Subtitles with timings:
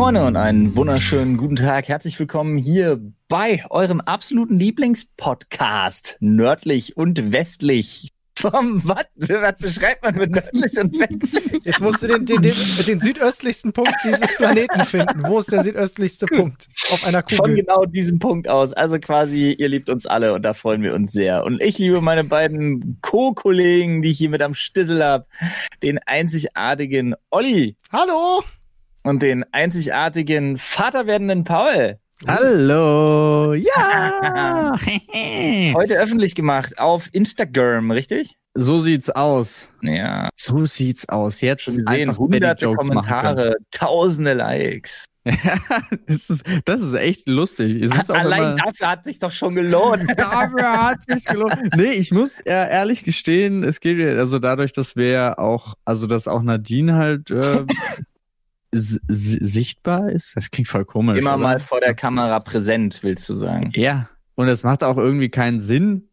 [0.00, 1.88] Freunde und einen wunderschönen guten Tag.
[1.88, 8.10] Herzlich willkommen hier bei eurem absoluten Lieblingspodcast, nördlich und westlich.
[8.34, 9.04] Vom was?
[9.16, 11.66] Was beschreibt man mit nördlich und westlich?
[11.66, 12.54] Jetzt musst du den, den, den,
[12.86, 15.22] den südöstlichsten Punkt dieses Planeten finden.
[15.22, 17.36] Wo ist der südöstlichste Punkt auf einer Kugel?
[17.36, 18.72] Von genau diesem Punkt aus.
[18.72, 21.44] Also quasi, ihr liebt uns alle und da freuen wir uns sehr.
[21.44, 25.26] Und ich liebe meine beiden Co-Kollegen, die ich hier mit am Stissel habe.
[25.82, 27.76] Den einzigartigen Olli.
[27.92, 28.42] Hallo!
[29.02, 31.98] Und den einzigartigen Vater werdenden Paul.
[32.26, 34.78] Hallo, ja.
[35.74, 38.36] Heute öffentlich gemacht auf Instagram, richtig?
[38.52, 39.70] So sieht's aus.
[39.80, 40.28] Ja.
[40.36, 41.40] So sieht's aus.
[41.40, 45.06] Jetzt Schon gesehen, einfach hunderte Kommentare, tausende Likes.
[46.06, 47.82] das, ist, das ist echt lustig.
[47.82, 50.04] Es ist auch Allein immer, dafür hat sich doch schon gelohnt.
[50.16, 51.74] dafür hat sich gelohnt.
[51.76, 56.06] Nee, ich muss äh, ehrlich gestehen, es geht ja- also dadurch, dass wir auch, also
[56.06, 57.64] dass auch Nadine halt äh,
[58.72, 60.36] sichtbar ist.
[60.36, 61.18] Das klingt voll komisch.
[61.18, 61.42] Immer oder?
[61.42, 63.72] mal vor der Kamera präsent, willst du sagen?
[63.74, 66.06] Ja, und es macht auch irgendwie keinen Sinn.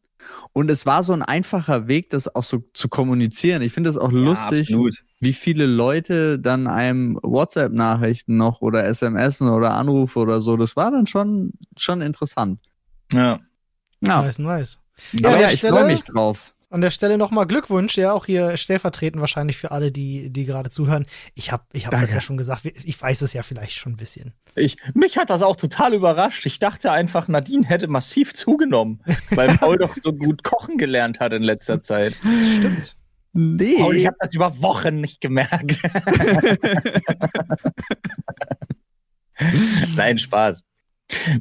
[0.54, 3.62] Und es war so ein einfacher Weg, das auch so zu kommunizieren.
[3.62, 5.04] Ich finde es auch lustig, absolut.
[5.20, 10.58] wie viele Leute dann einem WhatsApp-Nachrichten noch oder SMS oder Anrufe oder so.
[10.58, 12.60] Das war dann schon, schon interessant.
[13.14, 13.40] Ja.
[14.04, 14.80] Ja, Nice, nice.
[15.24, 16.54] aber an ja, ich freue mich drauf.
[16.70, 20.70] An der Stelle nochmal Glückwunsch, ja, auch hier stellvertretend wahrscheinlich für alle, die, die gerade
[20.70, 21.06] zuhören.
[21.34, 23.98] Ich habe ich hab das ja schon gesagt, ich weiß es ja vielleicht schon ein
[23.98, 24.34] bisschen.
[24.54, 26.46] Ich, mich hat das auch total überrascht.
[26.46, 29.02] Ich dachte einfach, Nadine hätte massiv zugenommen,
[29.32, 32.18] weil Paul doch so gut kochen gelernt hat in letzter Zeit.
[32.58, 32.98] Stimmt.
[33.32, 33.78] Nee.
[33.78, 35.78] Paul, ich habe das über Wochen nicht gemerkt.
[39.96, 40.64] Nein, Spaß.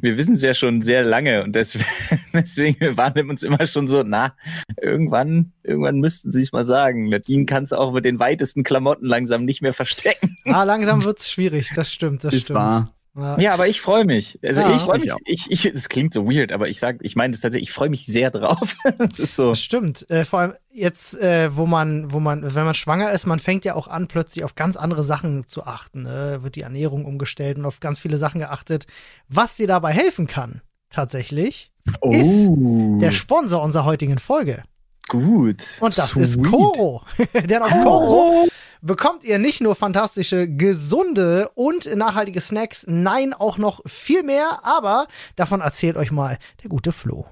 [0.01, 1.85] Wir wissen es ja schon sehr lange und deswegen,
[2.33, 4.33] deswegen wir waren uns immer schon so, na,
[4.81, 7.09] irgendwann, irgendwann müssten sie es mal sagen.
[7.09, 10.37] Nadine kann es auch mit den weitesten Klamotten langsam nicht mehr verstecken.
[10.45, 12.59] Ah, langsam wird's schwierig, das stimmt, das ist stimmt.
[12.59, 12.96] wahr.
[13.17, 13.39] Ja.
[13.39, 14.39] Ja, aber ich freue mich.
[14.43, 14.75] Also Ja.
[14.75, 15.47] ich freue Ich mich.
[15.49, 17.89] Ich, ich, das klingt so weird, aber ich sag, ich meine das tatsächlich, ich freue
[17.89, 18.75] mich sehr drauf.
[18.99, 19.49] Das ist so.
[19.49, 20.09] Das stimmt.
[20.09, 23.65] Äh, vor allem jetzt, äh, wo man, wo man, wenn man schwanger ist, man fängt
[23.65, 26.03] ja auch an, plötzlich auf ganz andere Sachen zu achten.
[26.03, 26.39] Ne?
[26.41, 28.85] Wird die Ernährung umgestellt und auf ganz viele Sachen geachtet.
[29.29, 31.71] Was dir dabei helfen kann, tatsächlich,
[32.11, 32.97] ist Oh.
[33.01, 34.63] der Sponsor unserer heutigen Folge.
[35.07, 35.63] Gut.
[35.79, 36.45] Und das ist Sweet.
[36.47, 37.01] Koro.
[37.33, 38.47] Denn auf Koro
[38.81, 45.07] bekommt ihr nicht nur fantastische, gesunde und nachhaltige Snacks, nein, auch noch viel mehr, aber
[45.35, 47.25] davon erzählt euch mal der gute Flo.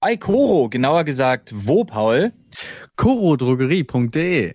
[0.00, 2.32] Bei Koro, genauer gesagt, wo, Paul?
[2.96, 4.54] Korodrogerie.de.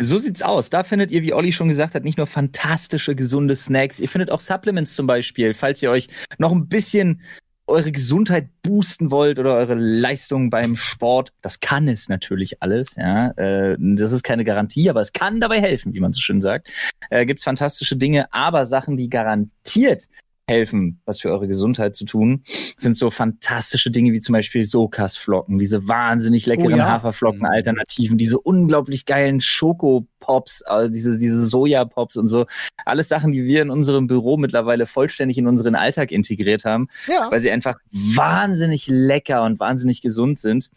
[0.00, 0.70] So sieht's aus.
[0.70, 4.00] Da findet ihr, wie Olli schon gesagt hat, nicht nur fantastische, gesunde Snacks.
[4.00, 6.08] Ihr findet auch Supplements zum Beispiel, falls ihr euch
[6.38, 7.22] noch ein bisschen
[7.68, 11.32] eure Gesundheit boosten wollt oder eure Leistung beim Sport.
[11.42, 13.30] Das kann es natürlich alles, ja.
[13.32, 16.68] Äh, Das ist keine Garantie, aber es kann dabei helfen, wie man so schön sagt.
[17.10, 20.08] Äh, gibt's fantastische Dinge, aber Sachen, die garantiert
[20.48, 22.42] helfen, was für eure Gesundheit zu tun,
[22.76, 26.88] sind so fantastische Dinge wie zum Beispiel Sokas-Flocken, diese wahnsinnig leckeren Oh ja.
[26.88, 32.46] Haferflocken-Alternativen, diese unglaublich geilen Schokopops, also diese, diese Sojapops und so.
[32.86, 37.30] Alles Sachen, die wir in unserem Büro mittlerweile vollständig in unseren Alltag integriert haben, Ja.
[37.30, 40.70] weil sie einfach wahnsinnig lecker und wahnsinnig gesund sind.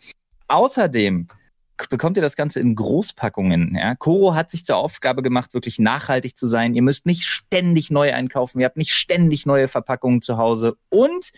[0.48, 1.28] Außerdem
[1.90, 3.76] bekommt ihr das Ganze in Großpackungen.
[3.76, 3.96] Ja?
[3.96, 6.74] Coro hat sich zur Aufgabe gemacht, wirklich nachhaltig zu sein.
[6.74, 8.60] Ihr müsst nicht ständig neu einkaufen.
[8.60, 10.78] Ihr habt nicht ständig neue Verpackungen zu Hause.
[10.90, 11.32] Und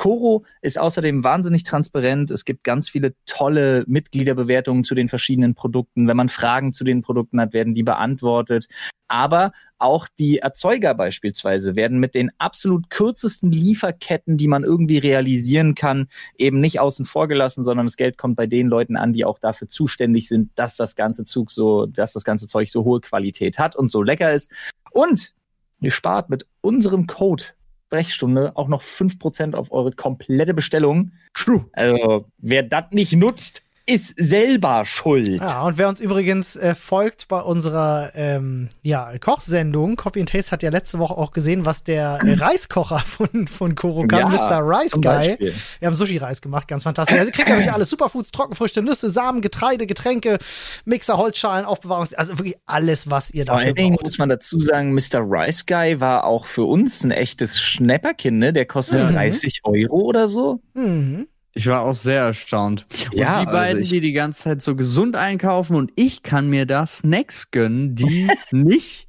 [0.00, 2.30] Coro ist außerdem wahnsinnig transparent.
[2.30, 6.08] Es gibt ganz viele tolle Mitgliederbewertungen zu den verschiedenen Produkten.
[6.08, 8.66] Wenn man Fragen zu den Produkten hat, werden die beantwortet.
[9.08, 15.74] Aber auch die Erzeuger beispielsweise werden mit den absolut kürzesten Lieferketten, die man irgendwie realisieren
[15.74, 16.08] kann,
[16.38, 19.38] eben nicht außen vor gelassen, sondern das Geld kommt bei den Leuten an, die auch
[19.38, 23.58] dafür zuständig sind, dass das ganze Zug so, dass das ganze Zeug so hohe Qualität
[23.58, 24.50] hat und so lecker ist.
[24.92, 25.34] Und
[25.82, 27.44] ihr spart mit unserem Code
[27.90, 31.12] Brechstunde auch noch 5% auf eure komplette Bestellung.
[31.34, 31.66] True.
[31.72, 35.40] Also, wer das nicht nutzt, ist selber schuld.
[35.40, 40.52] Ja, und wer uns übrigens äh, folgt bei unserer ähm, ja, Kochsendung, Copy and Taste
[40.52, 44.60] hat ja letzte Woche auch gesehen, was der äh, Reiskocher von, von Koro kann, Mr.
[44.62, 45.52] Rice Guy.
[45.80, 47.18] Wir haben Sushi-Reis gemacht, ganz fantastisch.
[47.18, 50.38] Also ihr kriegt natürlich alles, Superfoods, Trockenfrüchte, Nüsse, Samen, Getreide, Getränke,
[50.84, 52.14] Mixer, Holzschalen, Aufbewahrungs...
[52.14, 54.06] Also wirklich alles, was ihr Vor dafür Dingen braucht.
[54.06, 55.20] muss man dazu sagen, Mr.
[55.20, 58.52] Rice Guy war auch für uns ein echtes Schnäpperkind, ne?
[58.52, 59.14] Der kostet Mhm.
[59.14, 60.60] 30 Euro oder so.
[60.74, 61.26] Mhm.
[61.52, 62.86] Ich war auch sehr erstaunt.
[63.12, 66.22] Und Ja, die also beiden, ich- die die ganze Zeit so gesund einkaufen und ich
[66.22, 69.08] kann mir da Snacks gönnen, die nicht,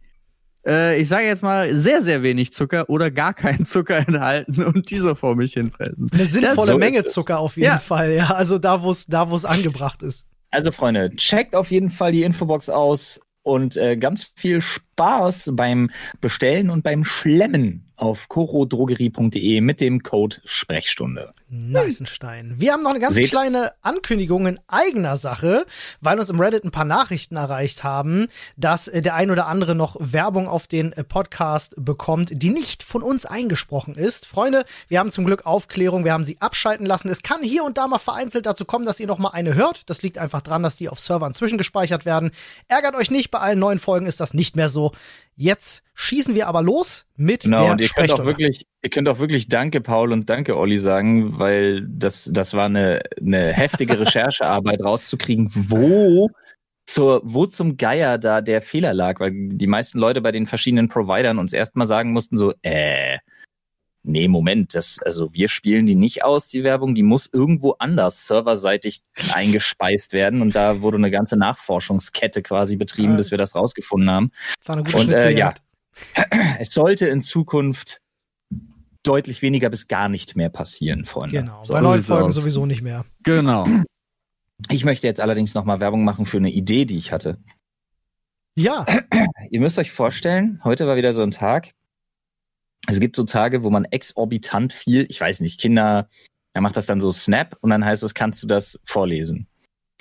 [0.65, 4.89] äh, ich sage jetzt mal, sehr, sehr wenig Zucker oder gar keinen Zucker enthalten und
[4.89, 6.09] die so vor mich hinfressen.
[6.13, 7.05] Eine sinnvolle so Menge.
[7.05, 7.77] Zucker auf jeden Ja.
[7.77, 8.31] Fall, ja.
[8.31, 10.25] Also da, wo es da, wo es angebracht ist.
[10.53, 15.89] Also, Freunde, checkt auf jeden Fall die Infobox aus und äh, ganz viel Spaß beim
[16.19, 21.31] Bestellen und beim Schlemmen auf corodrogerie.de mit dem Code Sprechstunde.
[21.51, 22.55] Neisenstein.
[22.57, 25.65] Wir haben noch eine ganz Seht- kleine Ankündigung in eigener Sache,
[25.99, 29.75] weil uns im Reddit ein paar Nachrichten erreicht haben, dass äh, der ein oder andere
[29.75, 34.25] noch Werbung auf den äh, Podcast bekommt, die nicht von uns eingesprochen ist.
[34.27, 37.09] Freunde, wir haben zum Glück Aufklärung, wir haben sie abschalten lassen.
[37.09, 39.89] Es kann hier und da mal vereinzelt dazu kommen, dass ihr noch mal eine hört.
[39.89, 42.31] Das liegt einfach dran, dass die auf Servern zwischengespeichert werden.
[42.69, 44.93] Ärgert euch nicht, bei allen neuen Folgen ist das nicht mehr so.
[45.41, 49.09] Jetzt schießen wir aber los mit Genau, der und ihr könnt auch wirklich, ihr könnt
[49.09, 53.99] auch wirklich Danke, Paul, und Danke, Olli sagen, weil das, das war eine, eine heftige
[53.99, 56.29] Recherchearbeit rauszukriegen, wo
[56.85, 60.89] zur, wo zum Geier da der Fehler lag, weil die meisten Leute bei den verschiedenen
[60.89, 63.17] Providern uns erstmal sagen mussten, so, äh,
[64.03, 68.27] nee, Moment, das, also wir spielen die nicht aus, die Werbung, die muss irgendwo anders
[68.27, 69.01] serverseitig
[69.33, 73.17] eingespeist werden und da wurde eine ganze Nachforschungskette quasi betrieben, Ah.
[73.17, 74.31] bis wir das rausgefunden haben.
[74.65, 75.61] War eine gute Und, äh, Schnitzeljagd.
[76.59, 77.99] Es sollte in Zukunft
[79.03, 81.37] deutlich weniger bis gar nicht mehr passieren, Freunde.
[81.39, 81.73] Genau, So.
[81.73, 82.35] bei neuen Folgen aus.
[82.35, 83.05] sowieso nicht mehr.
[83.23, 83.67] Genau.
[84.69, 87.37] Ich möchte jetzt allerdings nochmal Werbung machen für eine Idee, die ich hatte.
[88.55, 88.85] Ja,
[89.49, 91.71] Ihr müsst euch vorstellen, heute war wieder so ein Tag.
[92.87, 96.09] Es gibt so Tage, wo man exorbitant viel, ich weiß nicht, Kinder,
[96.53, 99.47] er macht das dann so Snap und dann heißt es, kannst du das vorlesen?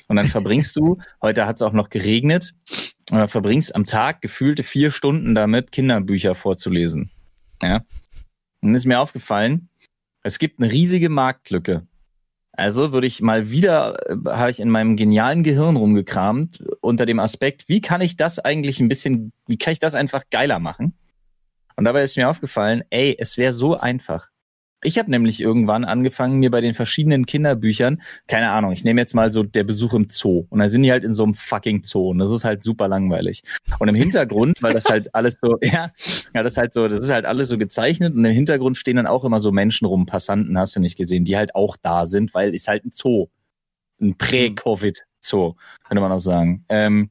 [0.09, 2.55] Und dann verbringst du, heute hat es auch noch geregnet,
[3.13, 7.11] äh, verbringst am Tag gefühlte vier Stunden damit, Kinderbücher vorzulesen.
[7.63, 7.83] Ja.
[8.61, 9.69] Und ist mir aufgefallen,
[10.23, 11.87] es gibt eine riesige Marktlücke.
[12.53, 17.21] Also würde ich mal wieder, äh, habe ich in meinem genialen Gehirn rumgekramt unter dem
[17.21, 20.95] Aspekt, wie kann ich das eigentlich ein bisschen, wie kann ich das einfach geiler machen?
[21.77, 24.29] Und dabei ist mir aufgefallen, ey, es wäre so einfach.
[24.83, 29.15] Ich habe nämlich irgendwann angefangen, mir bei den verschiedenen Kinderbüchern, keine Ahnung, ich nehme jetzt
[29.15, 31.83] mal so der Besuch im Zoo und da sind die halt in so einem fucking
[31.85, 33.43] Zoo und das ist halt super langweilig.
[33.79, 35.91] Und im Hintergrund, weil das halt alles so, ja,
[36.35, 38.97] ja, das ist halt so, das ist halt alles so gezeichnet und im Hintergrund stehen
[38.97, 42.07] dann auch immer so Menschen rum, Passanten hast du nicht gesehen, die halt auch da
[42.07, 43.29] sind, weil ist halt ein Zoo.
[44.01, 45.57] Ein Prä-Covid-Zoo,
[45.87, 46.65] könnte man auch sagen.
[46.71, 47.11] Ähm,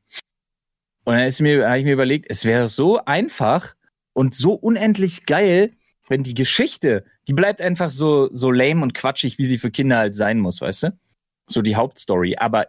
[1.03, 3.75] und dann ist mir, habe ich mir überlegt, es wäre so einfach
[4.13, 5.71] und so unendlich geil,
[6.07, 9.97] wenn die Geschichte, die bleibt einfach so, so lame und quatschig, wie sie für Kinder
[9.97, 10.99] halt sein muss, weißt du?
[11.47, 12.35] So die Hauptstory.
[12.37, 12.67] Aber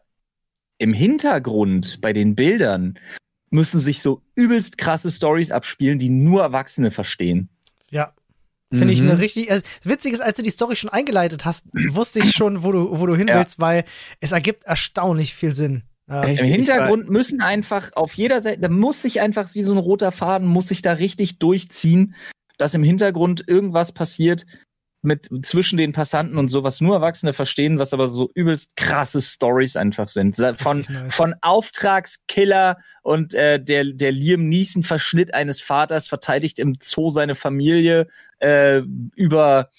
[0.79, 2.99] im Hintergrund bei den Bildern
[3.51, 7.49] müssen sich so übelst krasse Stories abspielen, die nur Erwachsene verstehen.
[7.91, 8.13] ja.
[8.73, 9.11] Finde ich Mhm.
[9.11, 9.51] eine richtig.
[9.51, 13.01] Also, witzig ist, als du die Story schon eingeleitet hast, wusste ich schon, wo du,
[13.01, 13.41] wo du hin Ja.
[13.41, 13.85] willst, weil
[14.21, 15.83] es ergibt erstaunlich viel Sinn.
[16.11, 16.25] Ja.
[16.25, 16.43] Echt?
[16.43, 20.11] Im Hintergrund müssen einfach auf jeder Seite, da muss sich einfach wie so ein roter
[20.11, 22.17] Faden, muss sich da richtig durchziehen,
[22.59, 24.45] dass im Hintergrund irgendwas passiert
[25.03, 29.23] mit zwischen den Passanten und so, was nur Erwachsene verstehen, was aber so übelst krasse
[29.23, 30.37] Stories einfach sind.
[30.59, 31.15] Von, nice.
[31.15, 37.35] von Auftragskiller und äh, der, der Liam Neeson Verschnitt eines Vaters verteidigt im Zoo seine
[37.35, 38.09] Familie
[38.41, 38.83] äh,
[39.15, 39.71] über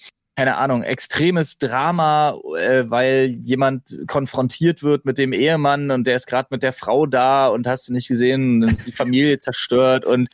[0.41, 6.25] keine Ahnung, extremes Drama, äh, weil jemand konfrontiert wird mit dem Ehemann und der ist
[6.25, 9.37] gerade mit der Frau da und hast du nicht gesehen, und dann ist die Familie
[9.39, 10.29] zerstört und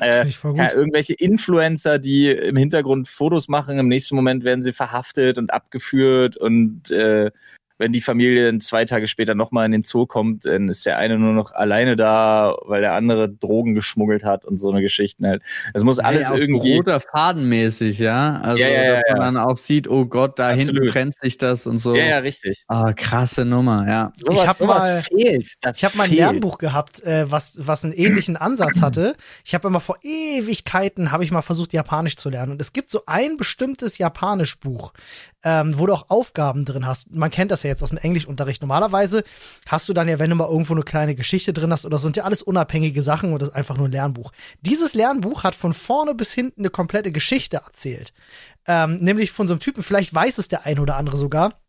[0.00, 5.36] äh, ja, irgendwelche Influencer, die im Hintergrund Fotos machen, im nächsten Moment werden sie verhaftet
[5.36, 7.30] und abgeführt und äh,
[7.80, 10.98] wenn die Familie dann zwei Tage später nochmal in den Zoo kommt, dann ist der
[10.98, 15.26] eine nur noch alleine da, weil der andere Drogen geschmuggelt hat und so eine Geschichten
[15.26, 15.42] halt.
[15.74, 16.76] Es muss alles so irgendwie.
[16.76, 18.38] roter Fadenmäßig, ja.
[18.42, 21.38] Also, Ja, ja, ja, dass man dann auch sieht, oh Gott, da hinten trennt sich
[21.38, 21.94] das und so.
[21.96, 22.64] Ja, ja, richtig.
[22.68, 24.12] Ah, krasse Nummer, ja.
[24.14, 25.48] Sowas, Ich hab sowas mal- fehlt.
[25.62, 26.12] Das Ich habe mal ein.
[26.12, 29.16] Lernbuch gehabt, äh, was, was einen ähnlichen Ansatz hatte.
[29.44, 32.52] Ich habe immer vor Ewigkeiten, habe ich mal versucht, Japanisch zu lernen.
[32.52, 34.92] Und es gibt so ein bestimmtes Japanisch-Buch,
[35.42, 37.10] ähm, wo du auch Aufgaben drin hast.
[37.14, 38.60] Man kennt das ja jetzt aus dem Englischunterricht.
[38.60, 39.24] Normalerweise
[39.68, 42.16] hast du dann ja, wenn du mal irgendwo eine kleine Geschichte drin hast oder sind
[42.16, 44.32] ja alles unabhängige Sachen und das ist einfach nur ein Lernbuch.
[44.60, 48.12] Dieses Lernbuch hat von vorne bis hinten eine komplette Geschichte erzählt.
[48.66, 51.60] Ähm, nämlich von so einem Typen, vielleicht weiß es der ein oder andere sogar.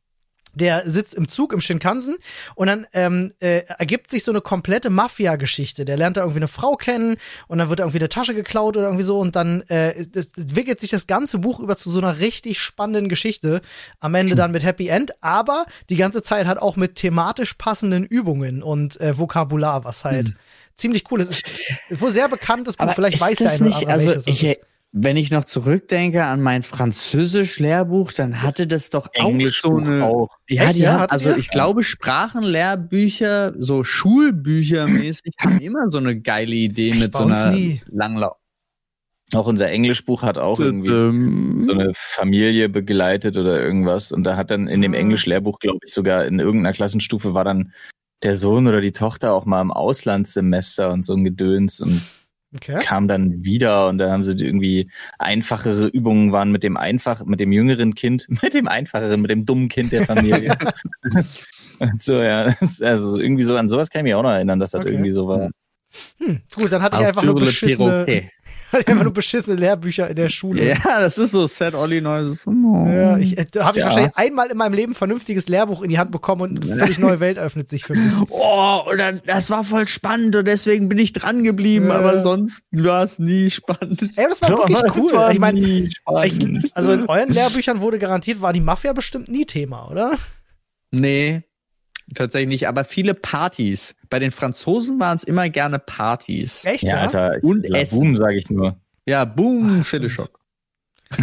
[0.54, 2.18] Der sitzt im Zug im Shinkansen
[2.56, 5.86] und dann ähm, äh, ergibt sich so eine komplette Mafia-Geschichte.
[5.86, 7.18] Der lernt da irgendwie eine Frau kennen
[7.48, 10.90] und dann wird irgendwie eine Tasche geklaut oder irgendwie so und dann äh, entwickelt sich
[10.90, 13.62] das ganze Buch über zu so einer richtig spannenden Geschichte.
[14.00, 18.06] Am Ende dann mit Happy End, aber die ganze Zeit halt auch mit thematisch passenden
[18.06, 20.34] Übungen und äh, Vokabular, was halt
[20.76, 21.32] ziemlich cool ist.
[21.32, 21.44] Es
[21.90, 22.94] ist wohl sehr bekanntes Buch.
[22.94, 24.60] Vielleicht ist weiß der eine oder nicht, andere, also welches ich.
[24.94, 30.04] Wenn ich noch zurückdenke an mein Französisch-Lehrbuch, dann hatte das doch auch so eine.
[30.06, 30.30] auch.
[30.50, 31.00] Ja, Echt, die ja?
[31.00, 37.14] Hattet also ich glaube, Sprachenlehrbücher, so Schulbüchermäßig, haben immer so eine geile Idee Echt, mit
[37.14, 37.56] so einer.
[37.88, 38.36] Langlauf.
[39.34, 44.12] Auch unser Englischbuch hat auch irgendwie so eine Familie begleitet oder irgendwas.
[44.12, 44.98] Und da hat dann in dem Ah.
[44.98, 47.72] Englisch-Lehrbuch, glaube ich, sogar in irgendeiner Klassenstufe war dann
[48.24, 52.02] der Sohn oder die Tochter auch mal im Auslandssemester und so ein Gedöns und
[52.54, 52.82] Okay.
[52.84, 57.40] kam dann wieder und dann haben sie irgendwie einfachere Übungen waren mit dem einfach, mit
[57.40, 60.58] dem jüngeren Kind, mit dem einfacheren, mit dem dummen Kind der Familie.
[61.80, 62.54] und so, ja.
[62.82, 64.92] Also irgendwie so an sowas kann ich mich auch noch erinnern, dass das Okay.
[64.92, 65.52] irgendwie so war.
[66.18, 68.30] Hm, gut, dann hatte ich einfach nur beschissene, Perroquet.
[68.80, 70.66] Ich einfach nur beschissene Lehrbücher in der Schule.
[70.70, 72.46] Ja, das ist so Sad Olli Noises.
[72.48, 72.86] Oh.
[72.88, 73.86] Ja, ich äh, habe ich Ja.
[73.88, 77.00] wahrscheinlich einmal in meinem Leben ein vernünftiges Lehrbuch in die Hand bekommen und eine völlig
[77.00, 78.14] neue Welt öffnet sich für mich.
[78.30, 81.96] Oh, und dann, das war voll spannend und deswegen bin ich dran geblieben, Ja.
[81.96, 84.04] aber sonst war es nie spannend.
[84.16, 85.12] Ey, das war wirklich Das cool.
[85.14, 85.90] war Ich meine,
[86.74, 90.16] also in euren Lehrbüchern wurde garantiert, war die Mafia bestimmt nie Thema, oder?
[90.92, 91.44] Nee,
[92.16, 93.96] tatsächlich nicht, aber viele Partys.
[94.10, 96.66] Bei den Franzosen waren es immer gerne Partys.
[96.66, 97.02] Echt, Ja, ja?
[97.02, 98.00] Alter, ich, Und La Essen.
[98.00, 98.76] Boom, sage ich nur.
[99.06, 100.40] Ja, boom, Schilleschock.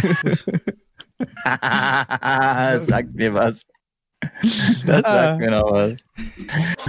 [2.79, 3.65] sagt mir was.
[4.85, 5.13] Das Ah.
[5.13, 6.03] sagt mir noch was.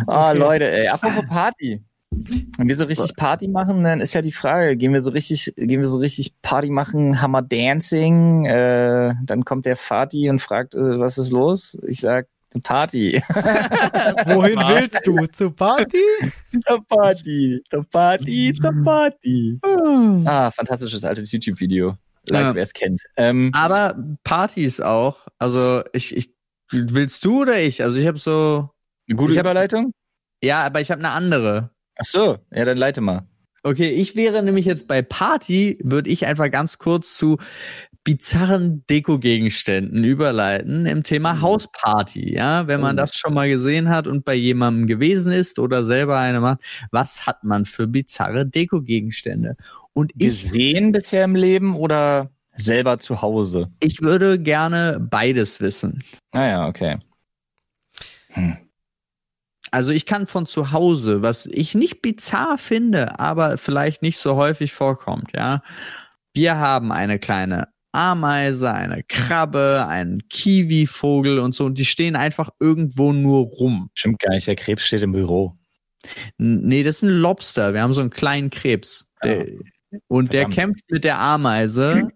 [0.06, 0.38] Ah, Okay.
[0.40, 1.82] Leute, ey, apropos Party.
[2.58, 5.52] Wenn wir so richtig Party machen, dann ist ja die Frage, gehen wir so richtig,
[5.56, 10.74] gehen wir so richtig Party machen, Hammer Dancing, äh, dann kommt der Fati und fragt,
[10.74, 11.78] äh, was ist los?
[11.86, 12.26] Ich sag,
[12.62, 13.22] Party.
[14.26, 15.24] Wohin willst du?
[15.26, 16.02] Zur Party?
[16.52, 19.58] Der Party, der Party, der Party.
[20.26, 21.96] Ah, fantastisches altes YouTube-Video.
[22.28, 22.54] Like, Ja.
[22.54, 23.00] wer es kennt.
[23.16, 25.26] Ähm, Aber Partys auch.
[25.38, 26.34] Also ich, ich
[26.72, 27.82] willst du oder ich?
[27.82, 28.70] Also ich habe so
[29.14, 29.92] gute ich hab- Überleitung?
[30.42, 31.70] ja, aber ich habe eine andere.
[31.98, 33.26] Ach so, ja, dann leite mal.
[33.62, 37.36] Okay, ich wäre nämlich jetzt bei Party, würde ich einfach ganz kurz zu
[38.04, 42.34] bizarren Dekogegenständen überleiten im Thema Hausparty.
[42.34, 43.00] Ja, wenn man Oh.
[43.00, 47.26] das schon mal gesehen hat und bei jemandem gewesen ist oder selber eine macht, was
[47.26, 49.56] hat man für bizarre Dekogegenstände?
[49.92, 53.70] Und ich, Gesehen bisher im Leben oder selber zu Hause?
[53.80, 56.02] ich würde gerne beides wissen.
[56.32, 56.98] Naja, okay.
[58.28, 58.56] Hm.
[59.72, 64.36] Also ich kann von zu Hause, was ich nicht bizarr finde, aber vielleicht nicht so
[64.36, 65.62] häufig vorkommt, ja.
[66.34, 72.50] Wir haben eine kleine Ameise, eine Krabbe, einen Kiwi-Vogel und so, und die stehen einfach
[72.60, 73.90] irgendwo nur rum.
[73.94, 75.56] Stimmt gar nicht, der Krebs steht im Büro.
[76.38, 77.74] N- Nee, das ist ein Lobster.
[77.74, 79.06] Wir haben so einen kleinen Krebs.
[79.24, 79.46] Der,
[80.08, 80.54] und der Verdammt.
[80.54, 82.08] kämpft mit der Ameise.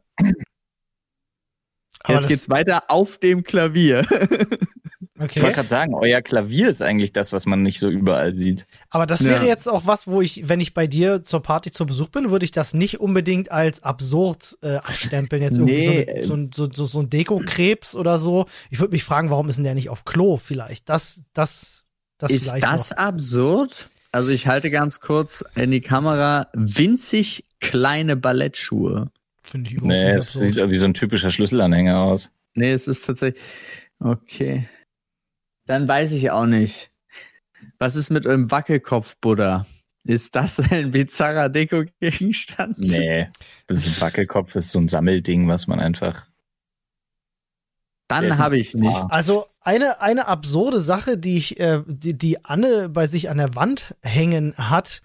[2.01, 4.07] Aber Jetzt geht's weiter auf dem Klavier.
[5.31, 5.55] Ich wollte Okay.
[5.55, 8.67] gerade sagen, euer Klavier ist eigentlich das, was man nicht so überall sieht.
[8.91, 9.31] Aber das Ja.
[9.31, 12.31] wäre jetzt auch was, wo ich, wenn ich bei dir zur Party zu Besuch bin,
[12.31, 15.43] würde ich das nicht unbedingt als absurd äh, abstempeln.
[15.43, 18.47] Jetzt irgendwie Nee, so, ein- so, ein- so, so, so ein Dekokrebs oder so.
[18.71, 20.89] Ich würde mich fragen, warum ist denn der nicht auf Klo vielleicht?
[20.89, 21.87] Das, das,
[22.19, 22.97] das Ist vielleicht das noch.
[22.99, 23.89] absurd?
[24.13, 29.11] Also ich halte ganz kurz in die Kamera winzig kleine Ballettschuhe.
[29.43, 30.55] Finde ich überhaupt Nee, nicht es absurd.
[30.55, 32.31] sieht wie so ein typischer Schlüsselanhänger aus.
[32.55, 33.43] Nee, es ist tatsächlich.
[33.99, 34.69] Okay.
[35.67, 36.91] Dann weiß ich auch nicht.
[37.79, 39.67] Was ist mit eurem Wackelkopf-Buddha?
[40.05, 42.79] Ist das ein bizarrer Deko-Gegenstand?
[42.79, 43.29] Nee,
[43.67, 46.27] das ist ein Wackelkopf, ist so ein Sammelding, was man einfach.
[48.09, 49.03] Dann habe ich nicht.
[49.09, 53.55] Also eine, eine absurde Sache, die ich, äh, die, die Anne bei sich an der
[53.55, 55.01] Wand hängen hat,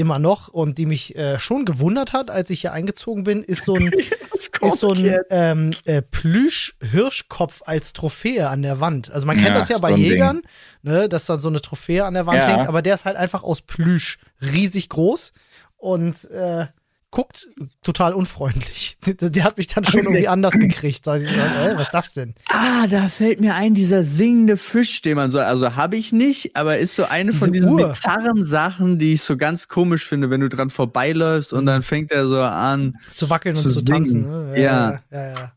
[0.00, 3.64] immer noch und die mich äh, schon gewundert hat, als ich hier eingezogen bin, ist
[3.64, 3.92] so ein,
[4.62, 9.10] ist so ein ähm, äh, Plüsch-Hirschkopf als Trophäe an der Wand.
[9.10, 10.02] Also man kennt Ja, das ja so bei Ding.
[10.04, 10.42] Jägern,
[10.82, 12.48] ne, dass dann so eine Trophäe an der Wand Ja.
[12.56, 15.32] hängt, aber der ist halt einfach aus Plüsch, riesig groß
[15.76, 16.66] und äh,
[17.10, 17.48] guckt
[17.82, 18.96] total unfreundlich.
[19.20, 21.04] Der, hat mich dann schon irgendwie anders gekriegt.
[21.04, 22.34] Sag ich, äh, was ist das denn?
[22.48, 26.54] Ah, da fällt mir ein, dieser singende Fisch, den man so, also habe ich nicht,
[26.56, 27.88] aber ist so eine von Diese diesen Uhr.
[27.88, 32.12] bizarren Sachen, die ich so ganz komisch finde, wenn du dran vorbeiläufst und dann fängt
[32.12, 32.96] er so an.
[33.12, 34.22] Zu wackeln Zu und zu tanzen.
[34.24, 34.50] singen.
[34.52, 34.62] Ne?
[34.62, 35.02] Ja.
[35.10, 35.52] ja, ja.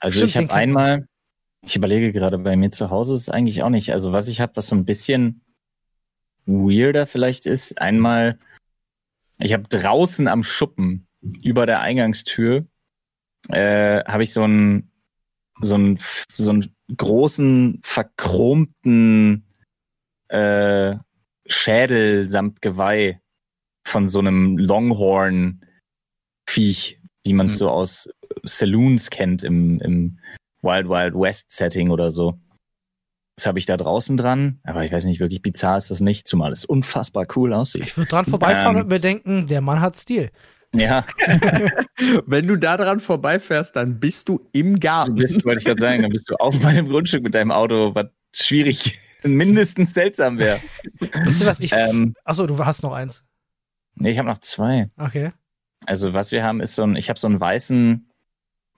[0.00, 1.06] Also Stimmt, ich habe einmal,
[1.62, 3.92] ich überlege gerade, bei mir zu Hause ist es eigentlich auch nicht.
[3.92, 5.42] Also was ich habe, was so ein bisschen
[6.46, 8.38] weirder vielleicht ist, einmal,
[9.38, 11.06] ich habe draußen am Schuppen
[11.42, 12.66] über der Eingangstür,
[13.48, 14.90] äh, habe ich so einen
[15.60, 15.98] so einen
[16.32, 19.46] so einen großen verchromten
[20.28, 20.96] äh,
[21.46, 23.20] Schädel samt Geweih
[23.86, 25.64] von so einem Longhorn
[26.46, 27.58] Viech, wie man es Hm.
[27.58, 28.08] so aus
[28.42, 30.18] Saloons kennt im, im
[30.62, 32.38] Wild Wild West Setting oder so.
[33.36, 36.28] Das habe ich da draußen dran, aber ich weiß nicht, wirklich bizarr ist das nicht,
[36.28, 37.82] zumal es unfassbar cool aussieht.
[37.82, 38.82] Ich würde dran vorbeifahren Ähm.
[38.82, 40.30] und mir denken, der Mann hat Stil.
[40.72, 41.04] Ja,
[42.26, 45.14] Wenn du da dran vorbeifährst, dann bist du im du Garten.
[45.16, 48.06] bist, wollte ich gerade sagen, dann bist du auf meinem Grundstück mit deinem Auto, was
[48.32, 50.60] schwierig, mindestens seltsam wäre.
[51.24, 51.60] Wisst ihr was?
[51.60, 51.72] Ich.
[51.72, 52.14] Ähm.
[52.24, 53.24] Achso, du hast noch eins.
[53.94, 54.90] Nee, ich habe noch zwei.
[54.96, 55.32] Okay.
[55.86, 58.10] Also was wir haben, ist so ein, ich habe so einen weißen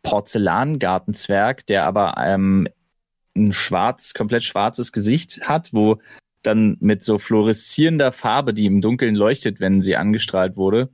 [0.02, 2.68] Porzellangartenzwerg, der aber ähm,
[3.37, 6.00] ein schwarz, komplett schwarzes Gesicht hat, wo
[6.43, 10.90] dann mit so fluoreszierender Farbe, die im Dunkeln leuchtet, wenn sie angestrahlt wurde,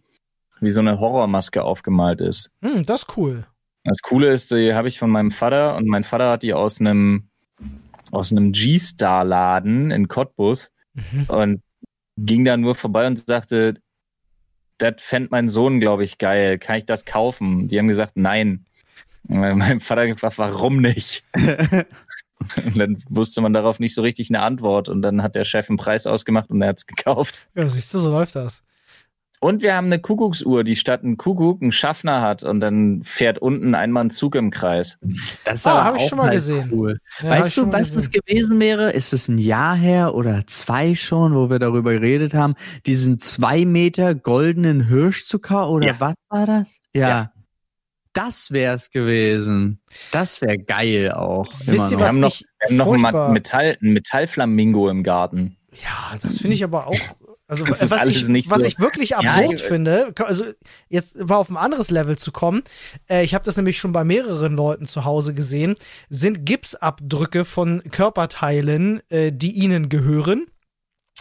[0.61, 2.51] wie so eine Horrormaske aufgemalt ist.
[2.63, 3.47] Hm, das ist cool.
[3.85, 6.81] Das Coole ist, die habe ich von meinem Vater und mein Vater hat die aus
[6.81, 7.29] einem
[8.11, 11.25] aus einem G-Star-Laden in Cottbus Mhm.
[11.29, 11.63] und
[12.19, 13.75] ging da nur vorbei und sagte,
[14.77, 16.59] das fänd mein Sohn, glaube ich, geil.
[16.59, 17.69] Kann ich das kaufen?
[17.69, 18.67] Die haben gesagt, nein.
[19.29, 21.25] Mein Vater gefragt, warum nicht?
[22.67, 24.89] Und dann wusste man darauf nicht so richtig eine Antwort.
[24.89, 27.47] Und dann hat der Chef einen Preis ausgemacht und er hat's gekauft.
[27.55, 28.63] Ja, siehst du, so läuft das.
[29.41, 33.41] Und wir haben eine Kuckucksuhr, die statt ein Kuckuck einen Schaffner hat und dann fährt
[33.41, 35.01] unten einmal ein Zug im Kreis.
[35.45, 36.69] Das ist Ah, aber hab ich auch schon mal halt gesehen.
[36.73, 37.01] Cool.
[37.21, 38.93] Ja, weißt du, was das gewesen wäre?
[38.93, 42.55] Ist es ein Jahr her oder zwei schon, wo wir darüber geredet haben,
[42.87, 45.73] diesen zwei Meter goldenen Hirsch zu kaufen?
[45.75, 45.95] Oder Ja.
[45.99, 46.79] was war das?
[46.95, 47.09] Ja.
[47.09, 47.32] Ja.
[48.13, 49.81] Das wär's gewesen.
[50.11, 51.49] Das wäre geil auch.
[51.65, 51.91] Wisst ihr, noch.
[51.91, 55.57] Wir was haben noch, ich wir haben noch ein Metall, ein Metallflamingo im Garten.
[55.83, 56.97] Ja, das finde ich aber auch.
[57.49, 60.45] Also, Das ist was, alles ich, nicht was so- ich wirklich absurd ich- finde, also
[60.89, 62.63] jetzt mal auf ein anderes Level zu kommen,
[63.11, 65.75] äh, ich habe das nämlich schon bei mehreren Leuten zu Hause gesehen,
[66.09, 70.47] sind Gipsabdrücke von Körperteilen, äh, die ihnen gehören.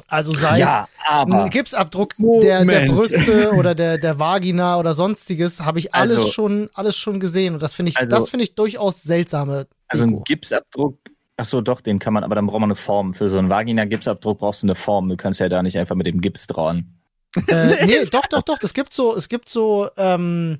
[0.07, 2.85] Also sei ja, es ein Gipsabdruck der, der.
[2.87, 7.53] Brüste oder der, der Vagina oder sonstiges, habe ich alles Also- schon, alles schon gesehen.
[7.53, 9.67] Und das finde ich, Also- das finde ich durchaus seltsame.
[9.87, 10.23] also ein.
[10.23, 10.97] Gipsabdruck.
[11.37, 13.13] Ach so, doch, den kann man, aber dann braucht man eine Form.
[13.15, 15.09] Für so einen Vagina-Gipsabdruck brauchst du eine Form.
[15.09, 16.91] Du kannst ja da nicht einfach mit dem Gips trauen.
[17.47, 18.57] Äh, nee, doch, doch, doch.
[18.61, 20.59] Es gibt so, es gibt so, ähm,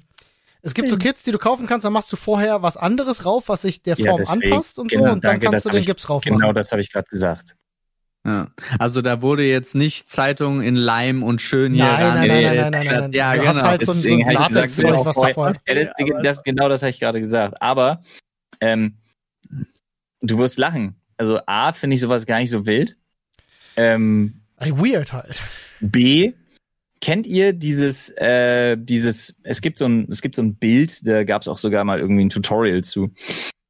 [0.64, 3.50] es gibt so Kits, die du kaufen kannst, dann machst du vorher was anderes rauf,
[3.50, 4.52] was sich der Ja, Form deswegen.
[4.54, 6.56] anpasst und so, Genau, und dann danke, kannst du den ich- Gips rauf Genau machen.
[6.56, 7.56] das habe ich gerade gesagt.
[8.26, 8.50] Ja.
[8.78, 12.44] Also da wurde jetzt nicht Zeitung in Leim und schön hier Nein, ran- nein, nein,
[12.44, 13.14] nein, nein, nein, nein.
[13.14, 13.54] Ja, du genau.
[13.56, 15.54] hast halt so, ein- so ein Latexzeug, was da voll.
[15.68, 15.88] Ja, das,
[16.24, 17.60] das, genau das habe ich gerade gesagt.
[17.62, 18.04] Aber
[18.60, 18.98] ähm,
[20.22, 20.96] du wirst lachen.
[21.18, 22.96] Also A, finde ich sowas gar nicht so wild.
[23.76, 25.42] Ähm, Weird halt.
[25.80, 26.34] B,
[27.00, 31.24] kennt ihr dieses, äh, dieses, es gibt so ein, es gibt so ein Bild, da
[31.24, 33.12] gab es auch sogar mal irgendwie ein Tutorial zu.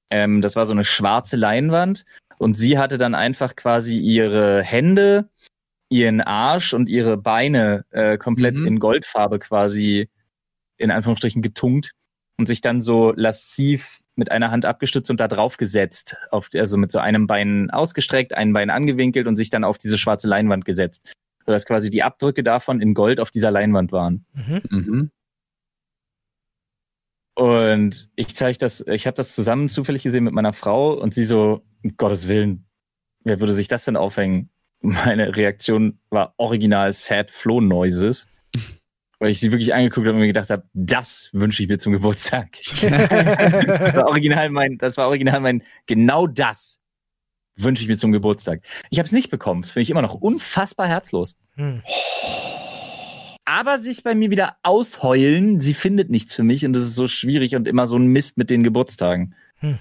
[0.09, 2.03] Ähm, das war so eine schwarze Leinwand
[2.41, 5.29] und sie hatte dann einfach quasi ihre Hände,
[5.89, 8.65] ihren Arsch und ihre Beine äh, komplett Mhm.
[8.65, 10.09] in Goldfarbe quasi
[10.77, 11.91] in Anführungsstrichen getunkt
[12.39, 16.77] und sich dann so lasziv mit einer Hand abgestützt und da drauf gesetzt, auf, also
[16.77, 20.65] mit so einem Bein ausgestreckt, ein Bein angewinkelt und sich dann auf diese schwarze Leinwand
[20.65, 21.13] gesetzt.
[21.45, 24.25] Sodass quasi die Abdrücke davon in Gold auf dieser Leinwand waren.
[24.33, 24.61] Mhm.
[24.71, 25.11] Mhm.
[27.35, 31.23] Und ich zeige das, ich habe das zusammen zufällig gesehen mit meiner Frau und sie
[31.23, 32.67] so, um Gottes Willen,
[33.23, 34.49] wer würde sich das denn aufhängen?
[34.81, 38.27] Meine Reaktion war original Sad Flow Noises,
[39.19, 41.93] weil ich sie wirklich angeguckt habe und mir gedacht habe, das wünsche ich mir zum
[41.93, 42.49] Geburtstag.
[42.81, 46.79] das war original mein, das war original mein, genau das
[47.55, 48.61] wünsche ich mir zum Geburtstag.
[48.89, 51.37] Ich habe es nicht bekommen, das finde ich immer noch unfassbar herzlos.
[51.55, 51.83] Hm.
[53.53, 57.07] Aber sich bei mir wieder ausheulen, sie findet nichts für mich und das ist so
[57.07, 59.35] schwierig und immer so ein Mist mit den Geburtstagen.
[59.57, 59.77] Hm.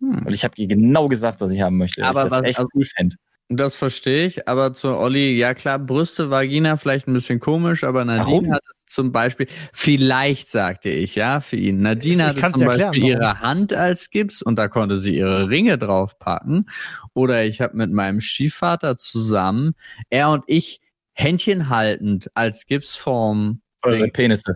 [0.00, 2.04] Und ich habe ihr genau gesagt, was ich haben möchte.
[2.04, 3.14] Aber was- echt also- cool fänd.
[3.48, 8.02] Das verstehe ich, aber zu Olli, ja klar, Brüste, Vagina vielleicht ein bisschen komisch, aber
[8.04, 8.52] Nadine Warum?
[8.54, 11.82] hatte zum Beispiel, vielleicht sagte ich, ja, für ihn.
[11.82, 13.22] Nadine Ich hatte zum dir Beispiel erklären, warum.
[13.22, 16.66] ihre Hand als Gips und da konnte sie ihre Ringe draufpacken.
[17.12, 19.74] Oder ich habe mit meinem Stiefvater zusammen,
[20.08, 20.80] er und ich,
[21.14, 23.62] Händchen haltend als Gipsform.
[23.82, 24.08] Eure.
[24.08, 24.54] Penisse.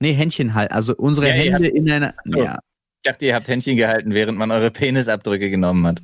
[0.00, 2.14] Nee, Händchen halten, also unsere Ja, Hände in einer.
[2.24, 2.42] So.
[2.42, 2.58] Ja.
[3.02, 6.02] Ich dachte, ihr habt Händchen gehalten, während man eure Penisabdrücke genommen hat.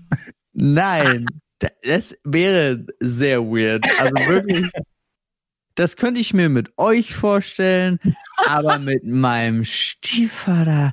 [0.53, 1.27] Nein,
[1.59, 3.85] da- das wäre sehr weird.
[3.99, 4.71] Also wirklich,
[5.75, 7.99] das könnte ich mir mit euch vorstellen,
[8.47, 10.93] aber mit meinem Stiefvater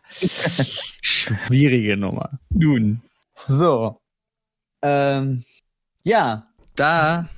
[1.01, 2.37] schwierige Nummer.
[2.49, 3.01] Nun.
[3.45, 4.01] So,
[4.81, 5.45] ähm,
[6.03, 7.29] ja, da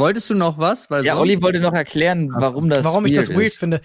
[0.00, 0.90] wolltest du noch was?
[0.90, 3.56] Weil Ja, sonst- Olli wollte noch erklären, warum das Warum ich das weird ist.
[3.58, 3.80] finde.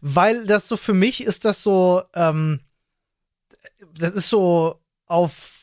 [0.00, 2.60] Weil das so für mich ist das so, ähm,
[3.98, 5.58] das ist so auf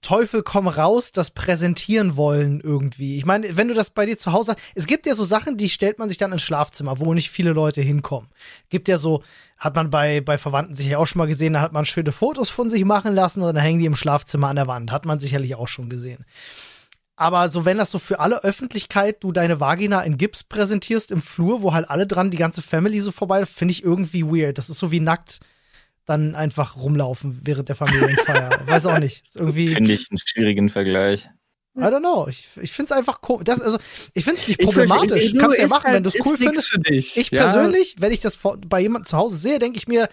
[0.00, 3.16] Teufel komm raus, das präsentieren wollen irgendwie.
[3.16, 5.56] Ich meine, wenn du das bei dir zu Hause hast, es gibt ja so Sachen,
[5.56, 8.28] die stellt man sich dann ins Schlafzimmer, wo nicht viele Leute hinkommen.
[8.68, 9.24] Gibt ja so,
[9.56, 12.48] hat man bei, bei Verwandten sicher auch schon mal gesehen, da hat man schöne Fotos
[12.48, 14.92] von sich machen lassen und dann hängen die im Schlafzimmer an der Wand.
[14.92, 16.24] Hat man sicherlich auch schon gesehen.
[17.20, 21.20] Aber so, wenn das so für alle Öffentlichkeit du deine Vagina in Gips präsentierst im
[21.20, 24.56] Flur, wo halt alle dran, die ganze Family so vorbei, finde ich irgendwie weird.
[24.56, 25.40] Das ist so wie nackt
[26.06, 28.60] dann einfach rumlaufen während der Familienfeier.
[28.66, 29.26] Weiß auch nicht.
[29.26, 31.28] Ist irgendwie, I Finde ich einen schwierigen Vergleich.
[31.76, 32.28] don't know.
[32.28, 33.44] Ich, ich finde es einfach komisch.
[33.44, 33.78] Das, also,
[34.14, 35.10] ich finde es nicht Ich problematisch.
[35.24, 36.68] verstehe- du, Kannst du ja machen, halt- wenn du es cool findest.
[36.68, 37.16] Für dich.
[37.16, 37.42] Ich ja?
[37.42, 40.08] persönlich, wenn ich das vor, bei jemandem zu Hause sehe, denke ich mir,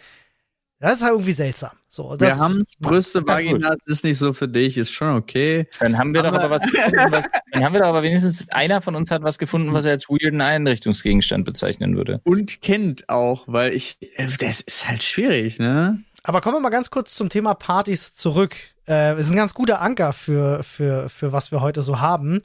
[0.79, 1.71] Das ist halt irgendwie seltsam.
[1.88, 3.29] So, das Wir haben größte Ja, gut.
[3.29, 5.67] Vagina, das ist nicht so für dich, ist schon okay.
[5.79, 8.49] Dann haben wir doch Aber- aber was gefunden, was, dann haben wir doch aber wenigstens
[8.49, 12.19] einer von uns hat was gefunden, was er als weirden Einrichtungsgegenstand bezeichnen würde.
[12.25, 16.03] Und kennt auch, weil ich, äh, das ist halt schwierig, ne?
[16.23, 18.55] Aber kommen wir mal ganz kurz zum Thema Partys zurück.
[18.88, 22.41] Äh, es ist ein ganz guter Anker für, für, für was wir heute so haben.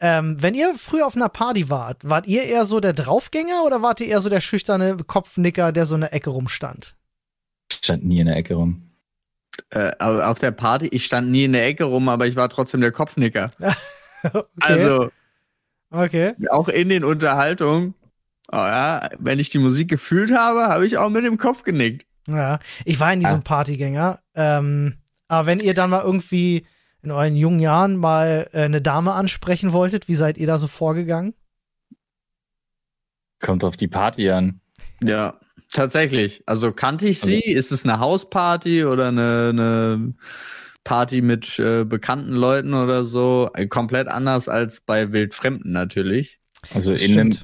[0.00, 3.82] Ähm, wenn ihr früher auf einer Party wart, wart ihr eher so der Draufgänger oder
[3.82, 6.94] wart ihr eher so der schüchterne Kopfnicker, der so in der Ecke rumstand?
[7.72, 8.92] Stand nie in der Ecke rum.
[9.70, 12.48] Äh, aber auf der Party, ich stand nie in der Ecke rum, aber ich war
[12.48, 13.52] trotzdem der Kopfnicker.
[14.22, 14.44] okay.
[14.60, 15.10] Also
[15.90, 16.34] okay.
[16.50, 17.94] auch in den Unterhaltungen,
[18.50, 22.06] oh ja, wenn ich die Musik gefühlt habe, habe ich auch mit dem Kopf genickt.
[22.26, 24.20] Ja, ich war nie so ein Partygänger.
[24.34, 26.66] Ähm, aber wenn ihr dann mal irgendwie
[27.02, 30.68] in euren jungen Jahren mal äh, eine Dame ansprechen wolltet, wie seid ihr da so
[30.68, 31.34] vorgegangen?
[33.40, 34.60] Kommt auf die Party an.
[35.02, 35.40] Ja,
[35.72, 36.42] tatsächlich.
[36.46, 37.40] Also kannte ich sie?
[37.40, 40.14] ist es eine Hausparty oder eine, eine
[40.84, 43.50] Party mit äh, bekannten Leuten oder so?
[43.54, 46.38] Äh, komplett anders als bei Wildfremden natürlich.
[46.72, 47.38] Also Das in einem,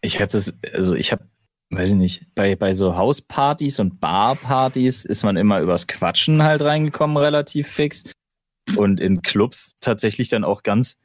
[0.00, 1.26] ich habe das, also ich habe,
[1.70, 6.62] weiß ich nicht, bei, bei so Hauspartys und Barpartys ist man immer übers Quatschen halt
[6.62, 8.04] reingekommen, relativ fix.
[8.76, 10.96] Und in Clubs tatsächlich dann auch ganz,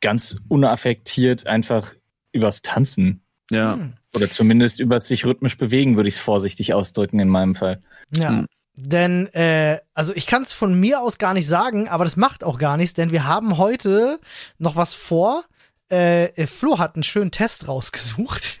[0.00, 1.94] ganz unaffektiert einfach
[2.32, 3.23] übers Tanzen.
[3.50, 3.74] Ja.
[3.74, 3.94] Hm.
[4.14, 7.82] Oder zumindest übers sich rhythmisch bewegen, würde ich es vorsichtig ausdrücken in meinem Fall.
[8.14, 8.30] Ja.
[8.30, 8.46] Hm.
[8.76, 12.42] Denn, äh, also ich kann es von mir aus gar nicht sagen, aber das macht
[12.42, 14.18] auch gar nichts, denn wir haben heute
[14.58, 15.44] noch was vor.
[15.88, 18.58] Äh, Flo hat einen schönen Test rausgesucht.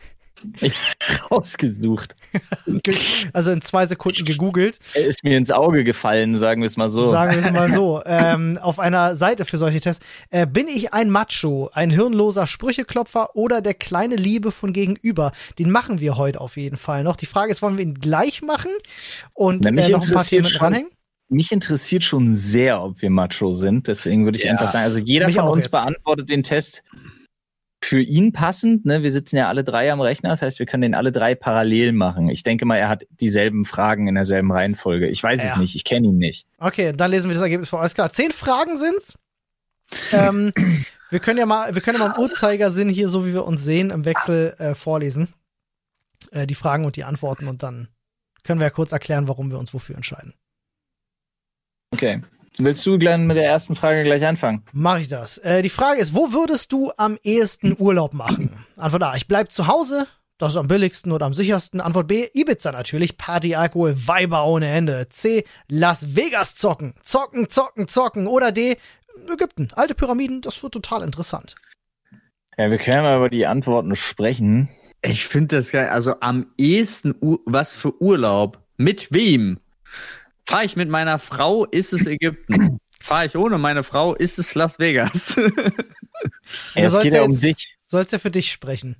[1.30, 2.14] Rausgesucht.
[2.66, 2.94] Ge-
[3.32, 4.78] also in zwei Sekunden gegoogelt.
[4.94, 7.10] Er ist mir ins Auge gefallen, sagen wir es mal so.
[7.10, 8.02] Sagen wir es mal so.
[8.06, 10.04] ähm, auf einer Seite für solche Tests.
[10.30, 15.32] Äh, bin ich ein Macho, ein hirnloser Sprücheklopfer oder der kleine Liebe von gegenüber?
[15.58, 17.16] Den machen wir heute auf jeden Fall noch.
[17.16, 18.70] Die Frage ist, wollen wir ihn gleich machen
[19.32, 20.90] und Na, mich äh, noch ein paar interessiert Themen schon- dranhängen?
[21.30, 23.88] Mich interessiert schon sehr, ob wir Macho sind.
[23.88, 24.52] Deswegen würde ich Ja.
[24.52, 25.70] einfach sagen, also jeder Mich von uns jetzt.
[25.70, 26.82] beantwortet den Test
[27.84, 28.84] für ihn passend.
[28.86, 29.02] Ne?
[29.02, 31.92] Wir sitzen ja alle drei am Rechner, das heißt, wir können den alle drei parallel
[31.92, 32.28] machen.
[32.28, 35.06] Ich denke mal, er hat dieselben Fragen in derselben Reihenfolge.
[35.08, 35.50] Ich weiß Ja.
[35.52, 36.46] es nicht, ich kenne ihn nicht.
[36.58, 37.80] Okay, dann lesen wir das Ergebnis vor.
[37.80, 38.12] Alles klar.
[38.12, 39.14] Zehn Fragen sind's.
[40.12, 40.52] ähm,
[41.10, 43.62] wir können ja mal, wir können ja mal im Uhrzeigersinn hier, so wie wir uns
[43.62, 45.28] sehen, im Wechsel äh, vorlesen.
[46.30, 47.88] Äh, die Fragen und die Antworten und dann
[48.44, 50.34] können wir ja kurz erklären, warum wir uns wofür entscheiden.
[51.92, 52.22] Okay.
[52.58, 54.62] Willst du gleich mit der ersten Frage gleich anfangen?
[54.72, 55.38] Mache ich das.
[55.38, 58.56] Äh, die Frage ist, wo würdest du am ehesten Urlaub machen?
[58.76, 60.06] Antwort A, ich bleib zu Hause.
[60.38, 61.80] Das ist am billigsten oder am sichersten.
[61.80, 63.16] Antwort B, Ibiza natürlich.
[63.16, 65.08] Party, Alkohol, Weiber ohne Ende.
[65.08, 66.94] C, Las Vegas zocken.
[67.02, 68.26] Zocken, zocken, zocken.
[68.26, 68.76] Oder D,
[69.32, 69.68] Ägypten.
[69.74, 71.56] Alte Pyramiden, das wird total interessant.
[72.56, 74.68] Ja, wir können mal über die Antworten sprechen.
[75.02, 75.88] Ich finde das geil.
[75.88, 78.60] Also am ehesten, Ur was für Urlaub?
[78.76, 79.58] Mit wem?
[80.46, 82.78] Fahre ich mit meiner Frau, ist es Ägypten.
[83.00, 85.36] Fahre ich ohne meine Frau, ist es Las Vegas.
[86.74, 87.76] Ja, es sollst geht ja um dich.
[87.86, 88.96] Sollst ja für dich sprechen.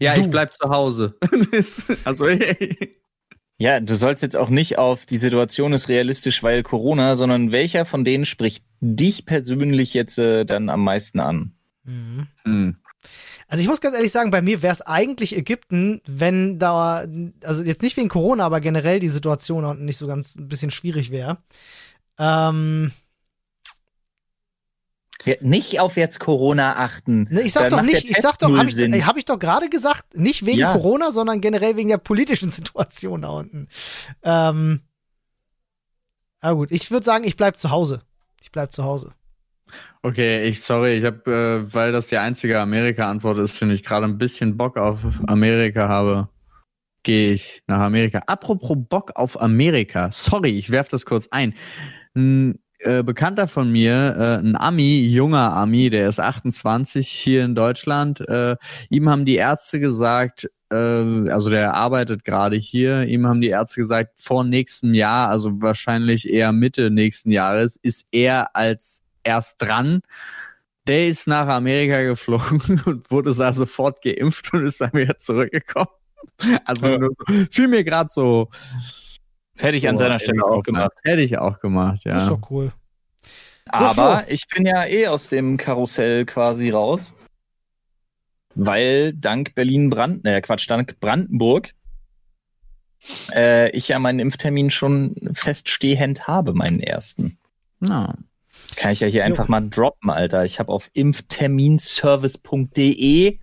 [0.00, 0.20] ja, Du.
[0.22, 1.16] ich bleib zu Hause.
[2.04, 2.98] also, hey.
[3.56, 7.84] Ja, du sollst jetzt auch nicht auf die Situation ist realistisch, weil Corona, sondern welcher
[7.84, 11.54] von denen spricht dich persönlich jetzt äh, dann am meisten an?
[11.84, 12.26] Mhm.
[12.42, 12.76] Hm.
[13.54, 17.06] Also ich muss ganz ehrlich sagen, bei mir wäre es eigentlich Ägypten, wenn da,
[17.44, 20.48] also jetzt nicht wegen Corona, aber generell die Situation da unten nicht so ganz ein
[20.48, 21.38] bisschen schwierig wäre.
[22.18, 22.90] Ähm,
[25.40, 27.28] Nicht auf jetzt Corona achten.
[27.30, 30.16] ne, ich sag doch nicht, ich sag doch, habe ich, hab ich doch gerade gesagt,
[30.16, 30.72] nicht wegen Ja.
[30.72, 33.68] Corona, sondern generell wegen der politischen Situation da unten.
[34.24, 34.80] Ähm,
[36.40, 38.02] ah gut, ich würde sagen, ich bleib zu Hause.
[38.42, 39.14] Ich bleib zu Hause.
[40.02, 44.04] Okay, ich sorry, ich habe, äh, weil das die einzige Amerika-Antwort ist, und ich gerade
[44.04, 46.28] ein bisschen Bock auf Amerika habe,
[47.04, 48.20] gehe ich nach Amerika.
[48.26, 51.54] Apropos Bock auf Amerika, sorry, ich werf das kurz ein.
[52.14, 57.54] Ein äh, Bekannter von mir, äh, ein Ami, junger Ami, der ist 28 hier in
[57.54, 58.56] Deutschland, äh,
[58.90, 63.80] ihm haben die Ärzte gesagt, äh, also der arbeitet gerade hier, ihm haben die Ärzte
[63.80, 70.00] gesagt, vor nächstem Jahr, also wahrscheinlich eher Mitte nächsten Jahres, ist er als erst dran.
[70.86, 75.88] Der ist nach Amerika geflogen und wurde da sofort geimpft und ist dann wieder zurückgekommen.
[76.64, 77.08] Also Ja.
[77.50, 78.50] fiel mir gerade so.
[79.56, 80.92] Hätte ich an so seiner Stelle auch gemacht.
[81.02, 82.34] Hätte ich auch gemacht, Das ist ja.
[82.36, 82.72] doch cool.
[83.70, 87.10] Aber ich bin ja eh aus dem Karussell quasi raus.
[88.54, 91.74] Weil dank Berlin-Brand, äh, Quatsch, dank Brandenburg,
[93.32, 97.38] äh, ich ja meinen Impftermin schon feststehend habe, meinen ersten.
[97.80, 98.14] Na,
[98.76, 99.26] Kann ich ja hier Jo.
[99.26, 100.44] einfach mal droppen, Alter.
[100.44, 103.38] Ich habe auf impfterminservice.de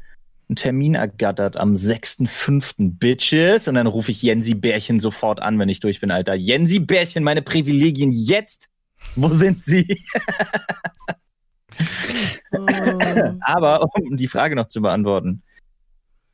[0.52, 3.00] einen Termin ergattert am 6.5.
[3.00, 3.68] Bitches.
[3.68, 6.36] Und dann rufe ich Jensi Bärchen sofort an, wenn ich durch bin, Alter.
[6.36, 8.68] Jensi Bärchen, meine Privilegien jetzt.
[9.16, 10.04] Wo sind sie?
[12.52, 12.52] Äh,
[13.42, 15.42] Aber um die Frage noch zu beantworten.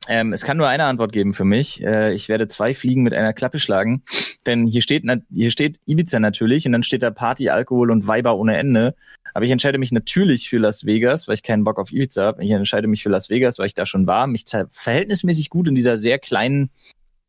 [0.08, 1.82] Ähm, es kann nur eine Antwort geben für mich.
[1.84, 4.02] Äh, ich werde zwei Fliegen mit einer Klappe schlagen.
[4.46, 8.36] Denn hier steht, hier steht Ibiza natürlich und dann steht da Party, Alkohol und Weiber
[8.36, 8.94] ohne Ende.
[9.34, 12.42] Aber ich entscheide mich natürlich für Las Vegas, weil ich keinen Bock auf Ibiza habe.
[12.42, 15.74] Ich entscheide mich für Las Vegas, weil ich da schon war, mich verhältnismäßig gut in
[15.74, 16.70] dieser sehr kleinen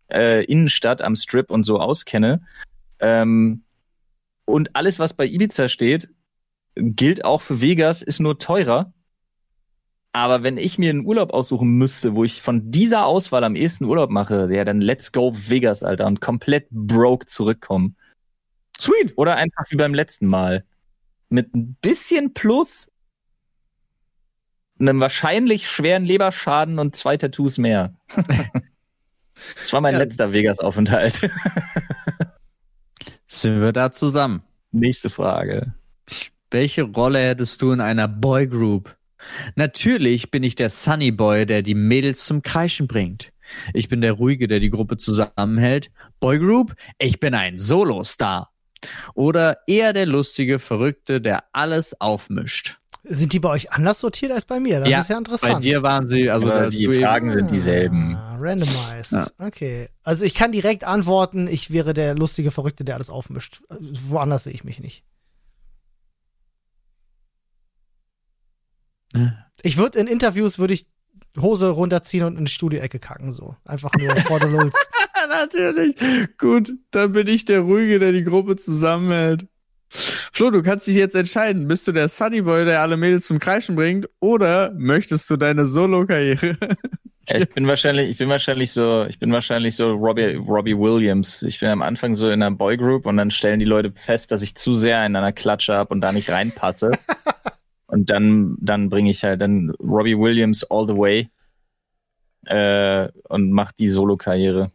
[0.10, 2.42] äh, Innenstadt am Strip und so auskenne.
[3.00, 3.64] Ähm,
[4.46, 6.10] und alles, was bei Ibiza steht,
[6.76, 8.94] gilt auch für Vegas, ist nur teurer.
[10.12, 13.86] Aber wenn ich mir einen Urlaub aussuchen müsste, wo ich von dieser Auswahl am ehesten
[13.86, 17.96] Urlaub mache, ja, dann let's go Vegas, Alter, und komplett broke zurückkommen.
[18.80, 19.14] Sweet.
[19.18, 20.64] Oder einfach wie beim letzten Mal.
[21.30, 22.88] Mit ein bisschen Plus,
[24.80, 27.94] einem wahrscheinlich schweren Leberschaden und zwei Tattoos mehr.
[29.58, 30.00] das war mein Ja.
[30.00, 31.30] letzter Vegas-Aufenthalt.
[33.28, 34.42] Sind wir da zusammen?
[34.72, 35.76] Nächste Frage.
[36.50, 38.96] Welche Rolle hättest du in einer Boygroup?
[39.56, 43.32] Natürlich bin ich der Sunny Boy, der die Mädels zum Kreischen bringt.
[43.74, 45.92] Ich bin der Ruhige, der die Gruppe zusammenhält.
[46.20, 46.76] Boygroup?
[47.00, 48.52] Ich bin ein Solostar.
[49.14, 52.78] Oder eher der lustige Verrückte, der alles aufmischt.
[53.04, 54.82] Sind die bei euch anders sortiert als bei mir?
[54.82, 55.54] Das Ja, ist ja interessant.
[55.54, 58.16] Bei dir waren sie, also hast die Fragen sind dieselben.
[58.16, 59.12] Ah, randomized.
[59.14, 59.28] Ja.
[59.40, 59.90] Okay.
[60.04, 63.62] Also ich kann direkt antworten, ich wäre der lustige Verrückte, der alles aufmischt.
[63.70, 65.04] Woanders sehe ich mich nicht.
[69.62, 70.88] Ich würde in Interviews würde ich
[71.40, 73.56] Hose runterziehen und in die Studioecke kacken so.
[73.66, 74.76] Einfach nur for the lulz.
[75.30, 75.96] Natürlich.
[76.38, 79.48] Gut, dann bin ich der Ruhige, der die Gruppe zusammenhält.
[79.90, 81.68] Flo, du kannst dich jetzt entscheiden.
[81.68, 86.58] Bist du der Sunnyboy, der alle Mädels zum Kreischen bringt, oder möchtest du deine Solo-Karriere?
[87.30, 91.44] Ja, ich bin wahrscheinlich, ich bin wahrscheinlich so, ich bin wahrscheinlich so Robbie, Robbie Williams.
[91.44, 94.42] Ich bin am Anfang so in einer Boygroup und dann stellen die Leute fest, dass
[94.42, 96.92] ich zu sehr in einer Klatsche habe und da nicht reinpasse.
[97.90, 101.30] und dann, dann bringe ich halt dann Robbie Williams all the way
[102.46, 104.72] äh, und mach die Solo-Karriere.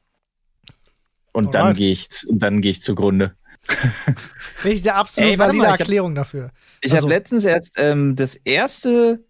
[1.33, 1.77] Und dann Alright.
[1.79, 3.35] gehe ich, und dann gehe ich zugrunde.
[4.63, 6.51] Bin ich der absolut Ey, valide mal, ich hab- Erklärung dafür.
[6.81, 9.25] Ich Also- habe letztens erst ähm, das erste,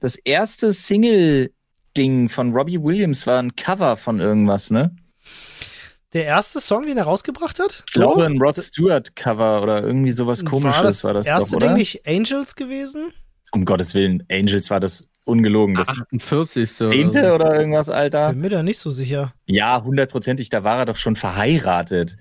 [0.00, 4.94] das erste Single-Ding von Robbie Williams war ein Cover von irgendwas, ne?
[6.12, 7.84] Der erste Song, den er rausgebracht hat?
[7.86, 11.50] Ich glaube, ein Rod Stewart Cover oder irgendwie sowas komisches war das, war das erste
[11.50, 11.66] doch, oder?
[11.68, 13.12] Ding nicht Angels gewesen?
[13.52, 15.74] Um Gottes Willen, Angels war das ungelogen.
[15.76, 16.70] Das 48.
[16.72, 16.90] so.
[16.90, 18.30] zehnte oder irgendwas, Alter?
[18.30, 19.32] Bin mir da nicht so sicher.
[19.46, 22.16] Ja, hundertprozentig, da war er doch schon verheiratet.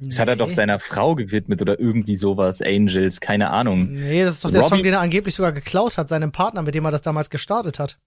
[0.00, 0.54] Das hat er doch Nee.
[0.54, 3.92] seiner Frau gewidmet oder irgendwie sowas, Angels, keine Ahnung.
[3.92, 6.62] Nee, das ist doch der Robbie- Song, den er angeblich sogar geklaut hat, seinem Partner,
[6.62, 7.98] mit dem er das damals gestartet hat.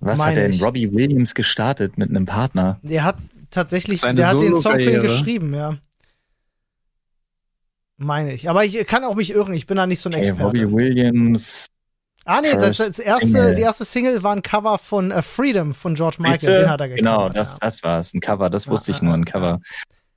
[0.00, 0.60] Was Meine hat denn.
[0.62, 2.78] Robbie Williams gestartet mit einem Partner?
[2.82, 3.16] Der hat
[3.50, 5.76] tatsächlich, Seine der hat den Song für ihn geschrieben, ja.
[7.96, 8.48] Meine ich.
[8.48, 10.62] Aber ich kann auch mich irren, ich bin da nicht so ein Ey, Experte.
[10.62, 11.66] Robbie Williams.
[12.24, 13.54] ah, nee, das, das erste, Single.
[13.54, 16.88] die erste Single war ein Cover von äh, Freedom von George Michael, den hat er
[16.88, 17.04] gecovert.
[17.04, 17.58] Genau, das, ja.
[17.60, 19.60] das war es, ein Cover, das Ja, wusste ich ja, nur, ein Cover.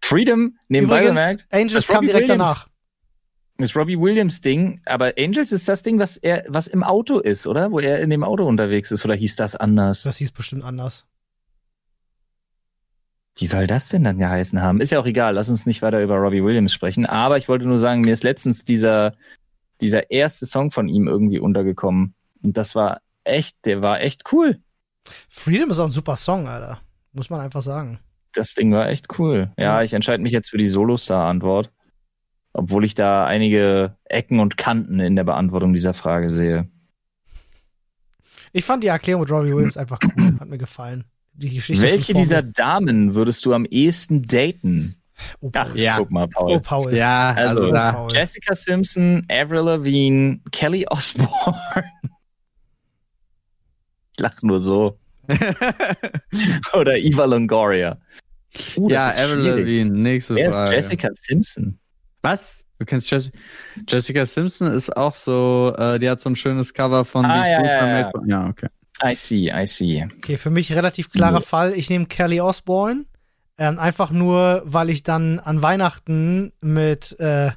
[0.02, 2.54] Freedom, nebenbei Übrigens, bemerkt, Angels das kam Robbie direkt Williams.
[2.56, 2.68] danach.
[3.60, 7.48] ist Robbie Williams Ding, aber Angels ist das Ding, was er, was im Auto ist,
[7.48, 7.72] oder?
[7.72, 10.04] Wo er in dem Auto unterwegs ist, oder hieß das anders?
[10.04, 11.06] Das hieß bestimmt anders.
[13.36, 14.80] Wie soll das denn dann geheißen haben?
[14.80, 17.06] Ist ja auch egal, lass uns nicht weiter über Robbie Williams sprechen.
[17.06, 19.14] Aber ich wollte nur sagen, mir ist letztens dieser,
[19.82, 22.14] dieser erste Song von ihm irgendwie untergekommen.
[22.44, 24.60] Und das war echt, der war echt cool.
[25.30, 26.80] Freedom ist auch ein super Song, Alter.
[27.12, 28.00] Muss man einfach sagen.
[28.34, 29.52] Das Ding war echt cool.
[29.58, 29.84] Ja, Ja.
[29.84, 31.72] ich entscheide mich jetzt für die Solo-Star-Antwort.
[32.54, 36.68] Obwohl ich da einige Ecken und Kanten in der Beantwortung dieser Frage sehe.
[38.52, 40.38] Ich fand die Erklärung mit Robbie Williams einfach cool.
[40.40, 41.06] Hat mir gefallen.
[41.36, 42.44] Die Geschichte Welche dieser.
[42.44, 44.96] Damen würdest du am ehesten daten?
[45.42, 45.74] Oh, Ach.
[45.76, 45.98] Ja.
[45.98, 46.52] guck mal, Paul.
[46.52, 46.94] Oh, Paul.
[46.94, 48.08] Ja, also, Also, da.
[48.12, 51.58] Jessica Simpson, Avril Lavigne, Kelly Osbourne.
[54.16, 55.00] Ich lach nur so.
[56.74, 57.98] Oder Eva Longoria.
[58.78, 59.38] Uh, ja, ist Avril.
[59.48, 60.76] Lavigne, nächste Wer ist Frage.
[60.76, 61.80] Jessica Simpson?
[62.22, 62.64] Was?
[62.80, 63.32] Du kennst Jess
[63.88, 67.52] Jessica Simpson ist auch so, äh, die hat so ein schönes Cover von Ah, These
[67.52, 68.12] ja, ja, ja.
[68.26, 68.68] Ja, okay.
[69.04, 70.06] I see, I see.
[70.18, 71.46] Okay, für mich relativ klarer Nee.
[71.46, 71.74] Fall.
[71.74, 73.06] Ich nehme Kelly Osbourne.
[73.58, 77.52] Ähm, einfach nur, weil ich dann an Weihnachten mit, äh,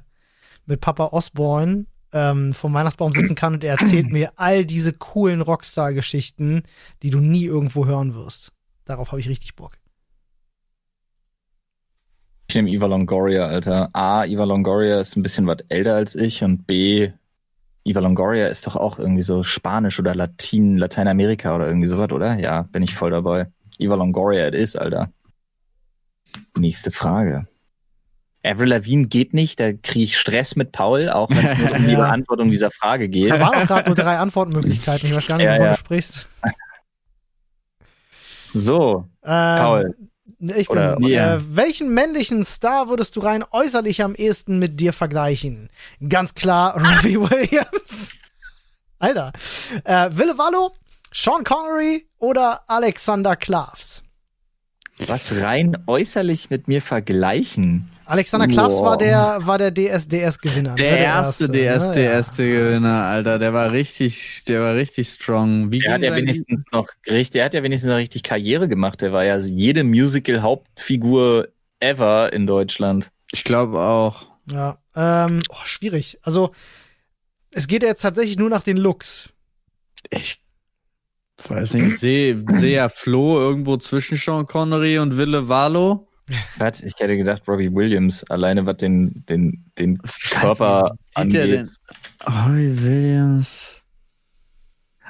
[0.67, 5.41] mit Papa Osborne ähm, vom Weihnachtsbaum sitzen kann und er erzählt mir all diese coolen
[5.41, 6.63] Rockstar-Geschichten,
[7.03, 8.53] die du nie irgendwo hören wirst.
[8.85, 9.79] Darauf habe ich richtig Bock.
[12.49, 13.91] Ich nehme Eva Longoria, Alter.
[13.93, 17.11] A, Eva Longoria ist ein bisschen was älter als ich und B,
[17.87, 22.35] Eva Longoria ist doch auch irgendwie so Spanisch oder Latin, Lateinamerika oder irgendwie sowas, oder?
[22.39, 23.47] Ja, bin ich voll dabei.
[23.79, 25.13] Eva Longoria, it is, Alter.
[26.59, 27.47] Nächste Frage.
[28.45, 31.87] Avril Lavigne geht nicht, da kriege ich Stress mit Paul, auch wenn es nur um
[31.87, 31.95] die.
[31.97, 33.31] Beantwortung dieser Frage geht.
[33.31, 35.09] Da waren auch gerade nur drei Antwortmöglichkeiten.
[35.09, 35.73] Ich weiß gar nicht, Ja, wovon ja.
[35.73, 36.27] du sprichst.
[38.55, 39.27] So, Äh,
[39.59, 39.95] Paul.
[40.39, 41.37] Ich bin, Oder- Ja.
[41.37, 45.71] äh, welchen männlichen Star würdest du rein äußerlich am ehesten mit dir vergleichen?
[46.09, 48.13] Ganz klar Robbie Williams.
[48.99, 49.33] Alter.
[49.85, 50.73] Äh, Wille Wallo,
[51.13, 54.03] Sean Connery oder Alexander Klavs?
[55.07, 57.91] Was rein äußerlich mit mir vergleichen?
[58.07, 58.85] Alexander Wow.
[58.85, 60.77] war der, war der DSDS-Gewinner.
[60.77, 60.99] Der ne?
[60.99, 61.63] erste ne?
[61.63, 61.79] Ja.
[61.79, 65.73] DSDS-Gewinner, Alter, der war richtig, der war richtig strong.
[65.73, 69.01] Wie Der hat ja wenigstens noch richtig, der hat ja wenigstens noch richtig Karriere gemacht.
[69.03, 71.49] Der war ja jede Musical-Hauptfigur
[71.81, 73.11] ever in Deutschland.
[73.33, 74.27] Ich glaube auch.
[74.49, 76.21] Ja, ähm, oh, schwierig.
[76.23, 76.53] Also,
[77.51, 79.31] es geht jetzt tatsächlich nur nach den Looks.
[80.11, 80.41] Ich
[81.49, 86.07] weiß nicht, ich sehe seh ja Flo irgendwo zwischen Sean Connery und Wille Valo.
[86.59, 86.81] Was?
[86.83, 89.99] Ich hätte gedacht, Robbie Williams, alleine was den, den, den
[90.31, 91.51] Körper der angeht.
[91.51, 91.71] denn?
[92.27, 93.83] Robbie Williams.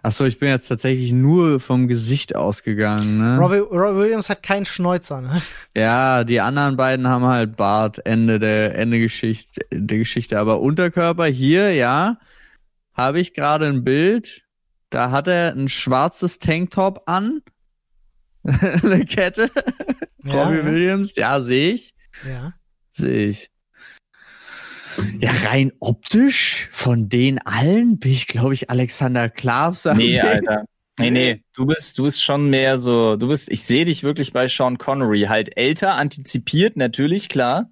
[0.03, 3.39] Achso, ich bin jetzt tatsächlich nur vom Gesicht ausgegangen, ne?
[3.39, 5.43] Robbie, Robbie Williams hat keinen Schnäuzer, ne?
[5.77, 10.39] Ja, die anderen beiden haben halt Bart, Ende der Ende Geschichte, der Geschichte.
[10.39, 12.19] Aber Unterkörper hier, ja,
[12.95, 14.43] habe ich gerade ein Bild.
[14.91, 17.43] Da hat er ein schwarzes Tanktop an.
[18.45, 19.51] Eine Kette.
[20.27, 21.95] Ja, Robbie ja, Williams, ja, sehe ich.
[22.27, 22.53] ja.
[22.91, 23.51] Sehe ich.
[25.21, 29.85] Ja, rein optisch von den allen bin ich, glaube ich, Alexander Klavs.
[29.85, 30.65] Nee, Alter.
[30.99, 34.33] Nee, nee, du bist, du bist schon mehr so, du bist, ich sehe dich wirklich
[34.33, 37.71] bei Sean Connery, halt älter, antizipiert, natürlich, klar.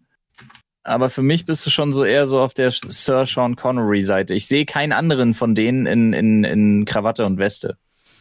[0.83, 4.35] Aber für mich bist du schon so eher so auf der Sir Sean Connery Seite.
[4.35, 7.79] Ich sehe keinen anderen von denen in, in, in Krawatte und Weste.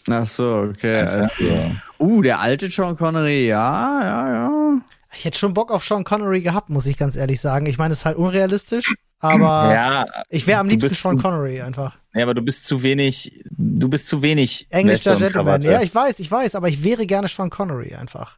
[0.10, 1.02] Ach so, okay.
[1.02, 1.28] Also,
[2.00, 4.82] uh, der alte Sean Connery, ja, ja, ja.
[5.16, 7.66] Ich hätte schon Bock auf Sean Connery gehabt, muss ich ganz ehrlich sagen.
[7.68, 11.98] Ich meine, es ist halt unrealistisch, aber ja, ich wäre am liebsten Sean Connery einfach.
[12.13, 15.62] ja, aber du bist zu wenig, du bist zu wenig Englischer Gentleman.
[15.62, 15.72] Krawatte.
[15.72, 18.38] Ja, ich weiß, ich weiß, aber ich wäre gerne Sean Connery einfach.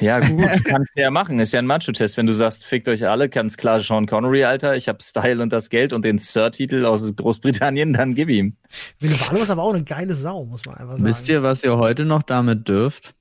[0.00, 1.38] Ja, gut, kannst du ja machen.
[1.38, 2.16] Ist ja ein Macho-Test.
[2.16, 4.76] Wenn du sagst, fickt euch alle, ganz klar Sean Connery, Alter.
[4.76, 8.56] Ich hab Style und das Geld und den Sir-Titel aus Großbritannien, dann gib ihm.
[9.00, 11.04] Wallo ist aber auch eine geile Sau, muss man einfach sagen.
[11.04, 13.14] Wisst ihr, was ihr heute noch damit dürft?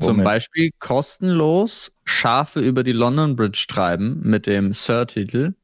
[0.00, 0.24] Zum Womit?
[0.24, 5.54] Beispiel kostenlos Schafe über die London Bridge treiben mit dem Sir-Titel.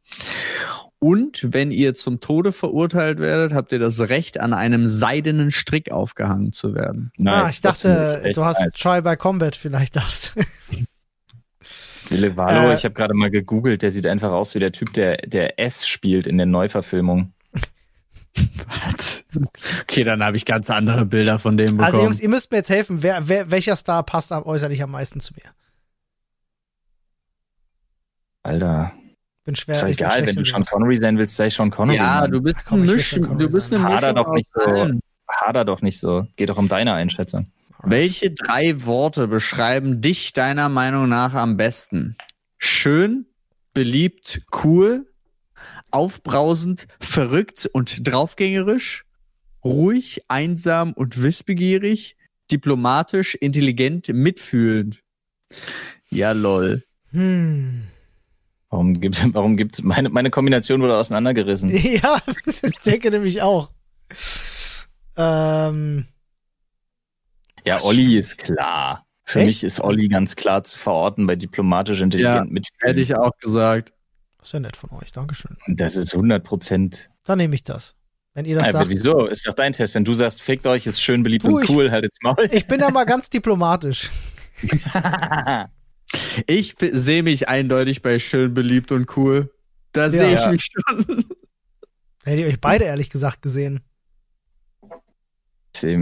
[1.05, 5.93] Und wenn ihr zum Tode verurteilt werdet, habt ihr das Recht, an einem seidenen Strick
[5.93, 7.13] aufgehangen zu werden.
[7.27, 8.73] ah, ich dachte, ich du hast nice.
[8.73, 10.33] Try by Combat vielleicht das.
[12.09, 14.95] Wille Valo, Äh, ich habe gerade mal gegoogelt, der sieht einfach aus wie der Typ,
[14.95, 17.35] der, der S spielt in der Neuverfilmung.
[18.89, 19.25] Was?
[19.83, 21.85] Okay, dann habe ich ganz andere Bilder von dem bekommen.
[21.85, 24.93] Also Jungs, ihr müsst mir jetzt helfen, wer, wer, welcher Star passt am äußerlich am
[24.93, 25.51] meisten zu mir?
[28.43, 28.95] Alter,
[29.45, 29.75] Bin schwer.
[29.75, 30.65] ist doch egal, wenn du Sean.
[30.65, 31.97] Connery sein willst, sei Sean Connery.
[31.99, 32.31] ja, Mann.
[32.31, 33.83] du bist Komm, ein Misch, du bist eine.
[33.85, 34.91] Mischung Hader doch nicht so.
[35.31, 36.27] Hader doch nicht so.
[36.37, 37.47] Geht doch um deine Einschätzung.
[37.83, 42.17] Welche drei Worte beschreiben dich deiner Meinung nach am besten?
[42.57, 43.27] Schön,
[43.75, 45.07] beliebt, cool,
[45.91, 49.05] aufbrausend, verrückt und draufgängerisch,
[49.63, 52.17] ruhig, einsam und wissbegierig,
[52.51, 55.01] diplomatisch, intelligent, mitfühlend.
[56.09, 56.85] Ja, lol.
[57.11, 57.89] Hm.
[58.75, 61.71] Warum gibt, warum gibt's, meine, meine Kombination wurde auseinandergerissen.
[62.03, 63.71] Ja, ich denke nämlich auch.
[65.17, 66.07] Ähm,
[67.65, 69.07] Ja, Olli ist klar.
[69.25, 69.47] Für Echt?
[69.47, 72.67] mich ist Olli ganz klar zu verorten bei diplomatisch intelligent Ja, mit.
[72.81, 73.93] Hätte ich auch gesagt.
[74.39, 75.57] das ist ja nett von euch, Dankeschön.
[75.69, 77.11] Das ist 100 Prozent.
[77.23, 77.95] Dann nehme ich das.
[78.35, 78.89] Wenn ihr das Aber sagt.
[78.91, 79.27] wieso?
[79.27, 79.95] Ist doch dein Test.
[79.95, 82.49] Wenn du sagst, fickt euch, ist schön beliebt Du, und ich- cool, halt jetzt Maul.
[82.51, 84.11] Ich bin da mal ganz diplomatisch.
[86.47, 89.51] Ich sehe mich eindeutig bei schön, beliebt und cool.
[89.93, 90.51] Da sehe ich Ja.
[90.51, 91.05] mich schon.
[92.25, 93.81] Hätte ich euch beide ehrlich gesagt gesehen.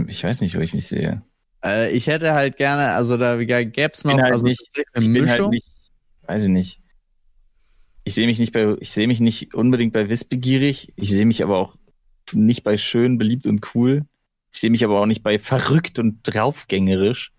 [0.07, 1.23] Ich weiß nicht, wo ich mich sehe.
[1.63, 4.61] Äh, ich hätte halt gerne, also da gäbe es noch bin halt also nicht-
[4.93, 5.49] eine Ich bin halt Mischung.
[5.49, 5.67] nicht,
[6.23, 6.79] weiß ich nicht.
[8.05, 10.93] Ich sehe mich nicht bei, ich sehe mich nicht unbedingt bei wissbegierig.
[10.95, 11.75] Ich sehe mich aber auch
[12.33, 14.05] nicht bei schön, beliebt und cool.
[14.53, 17.31] Ich sehe mich aber auch nicht bei verrückt und draufgängerisch.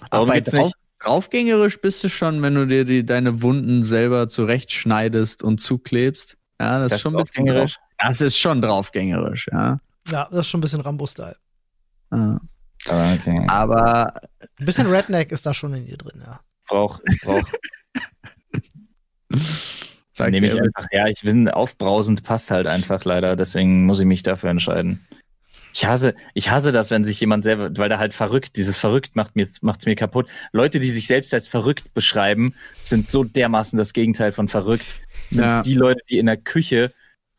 [0.00, 3.42] Aber Warum bei gibt's drauf, nicht- draufgängerisch bist du schon, wenn du dir die, deine
[3.42, 6.36] Wunden selber zurechtschneidest und zuklebst.
[6.60, 7.72] Ja, das, Das ist schon ein bisschen draufgängerisch?
[7.74, 9.78] drauf- Das ist schon draufgängerisch, ja.
[10.08, 11.36] Ja, das ist schon ein bisschen Rambo-Style.
[12.12, 12.40] ja.
[12.88, 13.46] Okay.
[13.48, 14.12] Aber
[14.58, 16.40] Ein bisschen Redneck ist da schon in ihr drin, ja.
[16.62, 17.48] Ich brauch, ich brauch,
[20.30, 24.22] Nehme ich einfach, ja, ich bin aufbrausend, passt halt einfach leider, deswegen muss ich mich
[24.22, 25.06] dafür entscheiden.
[25.74, 29.16] Ich hasse, ich hasse das, wenn sich jemand selber, weil da halt verrückt, dieses verrückt
[29.16, 30.28] macht mir, macht's mir kaputt.
[30.52, 34.94] Leute, die sich selbst als verrückt beschreiben, sind so dermaßen das Gegenteil von verrückt.
[35.30, 35.62] Sind Ja.
[35.62, 36.92] die Leute, die in der Küche,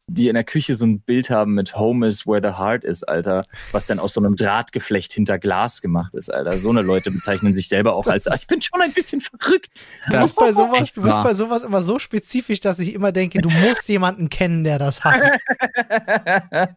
[0.08, 3.04] die in der Küche so ein Bild haben mit Home is where the heart is,
[3.04, 6.58] Alter, was dann aus so einem Drahtgeflecht hinter Glas gemacht ist, Alter.
[6.58, 9.86] So eine Leute bezeichnen sich selber auch als, "Ah, ich bin schon ein bisschen verrückt.
[10.12, 13.42] Du bist, bei sowas, du bist bei sowas immer so spezifisch, dass ich immer denke,
[13.42, 15.22] du musst jemanden kennen, der das hat.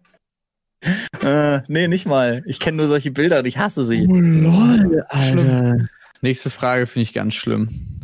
[1.22, 2.42] äh, nee, nicht mal.
[2.46, 4.06] Ich kenne nur solche Bilder und ich hasse sie.
[4.08, 5.88] Oh, lol, Alter.
[6.20, 8.00] Nächste Frage finde ich ganz schlimm.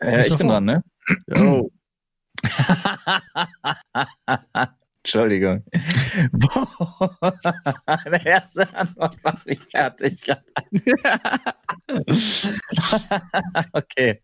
[0.00, 0.60] Äh, ich bin vor.
[0.60, 0.82] dran, ne?
[1.36, 1.70] Oh.
[5.04, 5.64] Entschuldigung.
[7.86, 10.22] Eine erste Antwort war ich fertig
[13.72, 14.22] okay.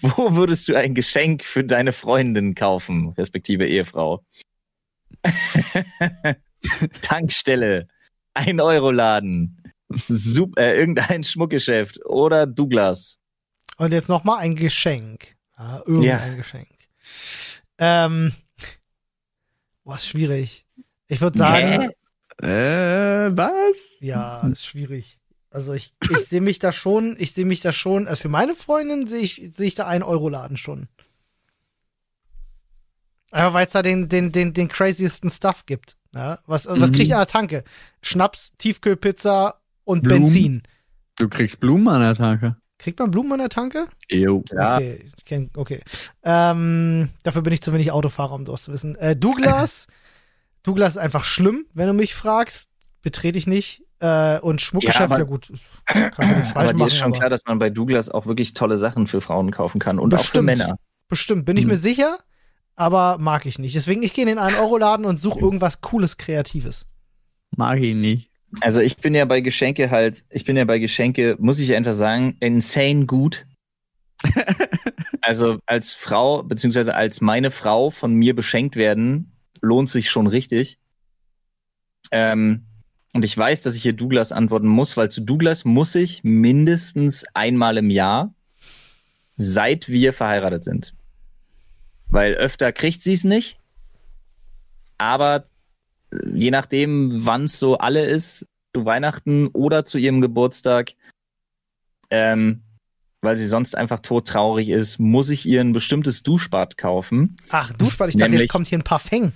[0.00, 4.24] Wo würdest du ein Geschenk für deine Freundin kaufen, respektive Ehefrau?
[7.00, 7.88] Tankstelle,
[8.34, 9.62] ein Euro-Laden,
[10.08, 13.18] äh, irgendein Schmuckgeschäft oder Douglas.
[13.76, 15.36] Und jetzt noch mal ein Geschenk.
[15.58, 16.34] Ja, irgendein Ja.
[16.36, 16.68] Geschenk.
[17.78, 18.32] Ähm,
[19.84, 20.66] boah, ist schwierig.
[21.06, 21.90] Ich würde sagen,
[22.42, 23.98] Äh, was?
[24.00, 25.18] ja, ist schwierig.
[25.50, 28.54] Also ich, ich sehe mich da schon, ich sehe mich da schon, also für meine
[28.54, 30.88] Freundin sehe ich, sehe ich da einen Euro-Laden schon.
[33.30, 35.96] Aber weil es da den, den, den, den craziesten Stuff gibt.
[36.14, 36.38] Ja?
[36.46, 36.94] Was, was Mhm.
[36.94, 37.64] kriegt ihr an der Tanke?
[38.02, 39.54] Schnaps, Tiefkühlpizza
[39.84, 40.24] und Blumen.
[40.24, 40.62] Benzin.
[41.16, 42.56] Du kriegst Blumen an der Tanke.
[42.78, 43.86] Kriegt man Blumen an der Tanke?
[44.08, 44.44] Jo.
[44.52, 44.76] Ja.
[44.76, 45.80] Okay, ich kenn, okay.
[46.22, 48.94] Ähm, dafür bin ich zu wenig Autofahrer, um das zu wissen.
[48.96, 49.88] Äh, Douglas,
[50.62, 52.68] Douglas ist einfach schlimm, wenn du mich fragst.
[53.02, 53.82] Betrete ich nicht.
[54.00, 55.52] Äh, und Schmuckgeschäft, Ja, ja, gut,
[55.86, 56.86] kannst du nichts falsch Aber machen.
[56.88, 59.80] ist schon aber klar, dass man bei Douglas auch wirklich tolle Sachen für Frauen kaufen
[59.80, 60.46] kann und auch für Bestimmt.
[60.46, 60.78] Männer.
[61.08, 61.70] bestimmt, bin ich Hm.
[61.70, 62.16] mir sicher,
[62.78, 63.74] aber mag ich nicht.
[63.74, 66.86] Deswegen, ich gehe in den 1-Euro-Laden und suche irgendwas Cooles, Kreatives.
[67.56, 68.30] Mag ich nicht.
[68.60, 71.92] Also ich bin ja bei Geschenke halt, ich bin ja bei Geschenke, muss ich einfach
[71.92, 73.46] sagen, insane gut.
[75.20, 80.78] also als Frau, beziehungsweise als meine Frau von mir beschenkt werden, lohnt sich schon richtig.
[82.12, 82.64] Ähm,
[83.12, 87.26] und ich weiß, dass ich hier Douglas antworten muss, weil zu Douglas muss ich mindestens
[87.34, 88.32] einmal im Jahr,
[89.36, 90.94] seit wir verheiratet sind.
[92.10, 93.58] Weil öfter kriegt sie es nicht.
[94.96, 95.44] Aber
[96.12, 100.92] äh, je nachdem, wann es so alle ist, zu Weihnachten oder zu ihrem Geburtstag,
[102.10, 102.62] ähm,
[103.20, 107.36] weil sie sonst einfach todtraurig ist, muss ich ihr ein bestimmtes Duschbad kaufen.
[107.48, 109.32] Ach, Duschbad, ich dachte, Nämlich- jetzt kommt hier ein Parfum.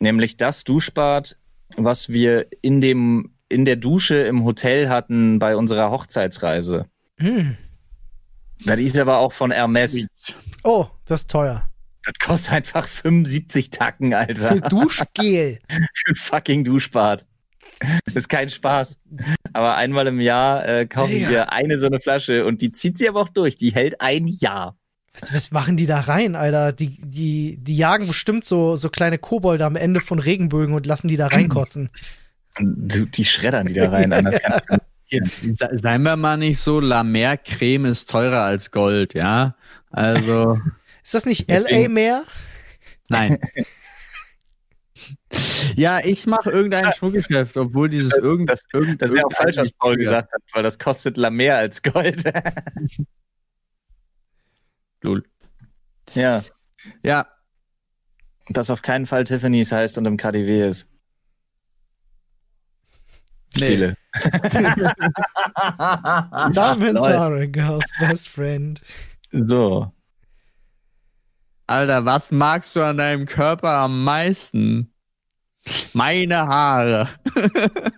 [0.00, 1.36] Nämlich das Duschbad,
[1.76, 6.86] was wir in dem, in der Dusche im Hotel hatten bei unserer Hochzeitsreise.
[7.18, 7.56] Hm.
[8.64, 10.06] Das ist aber auch von Hermes.
[10.64, 11.68] Oh, das ist teuer.
[12.04, 14.60] Das kostet einfach 75 Tacken, Für Alter.
[14.68, 15.58] Duschgel.
[15.68, 17.26] Für ein fucking Duschbad.
[18.04, 18.98] Das ist kein Spaß.
[19.52, 21.30] Aber einmal im Jahr äh, kaufen Digga.
[21.30, 23.56] wir eine so eine Flasche und die zieht sie aber auch durch.
[23.56, 24.76] Die hält ein Jahr.
[25.18, 26.72] Was, was machen die da rein, Alter?
[26.72, 31.08] Die, die, die jagen bestimmt so, so kleine Kobolde am Ende von Regenbögen und lassen
[31.08, 31.90] die da reinkotzen.
[32.58, 34.12] Die, die schreddern die da rein.
[34.12, 35.20] Anders kann ich
[35.72, 39.54] Seien wir mal nicht so, La Mer Creme ist teurer als Gold, ja?
[39.90, 40.58] Also,
[41.02, 42.24] Ist das nicht Deswegen- LA mehr?
[43.08, 43.38] nein.
[45.76, 49.56] ja, ich mache irgendein Schmuckgeschäft, obwohl dieses irgend, Das- irgend Das ist ja auch falsch,
[49.56, 52.22] was Paul gesagt hat, weil das kostet la mehr als Gold.
[55.02, 55.24] Lul.
[56.14, 56.44] ja,
[57.02, 57.26] Ja,
[58.48, 60.86] das auf keinen Fall Tiffany's heißt und im KDW ist.
[63.56, 63.66] nee.
[63.66, 63.96] Stille.
[65.78, 68.80] Are a girl's best friend.
[69.32, 69.92] So.
[71.72, 74.92] Alter, was magst du an deinem Körper am meisten?
[75.94, 77.08] Meine Haare.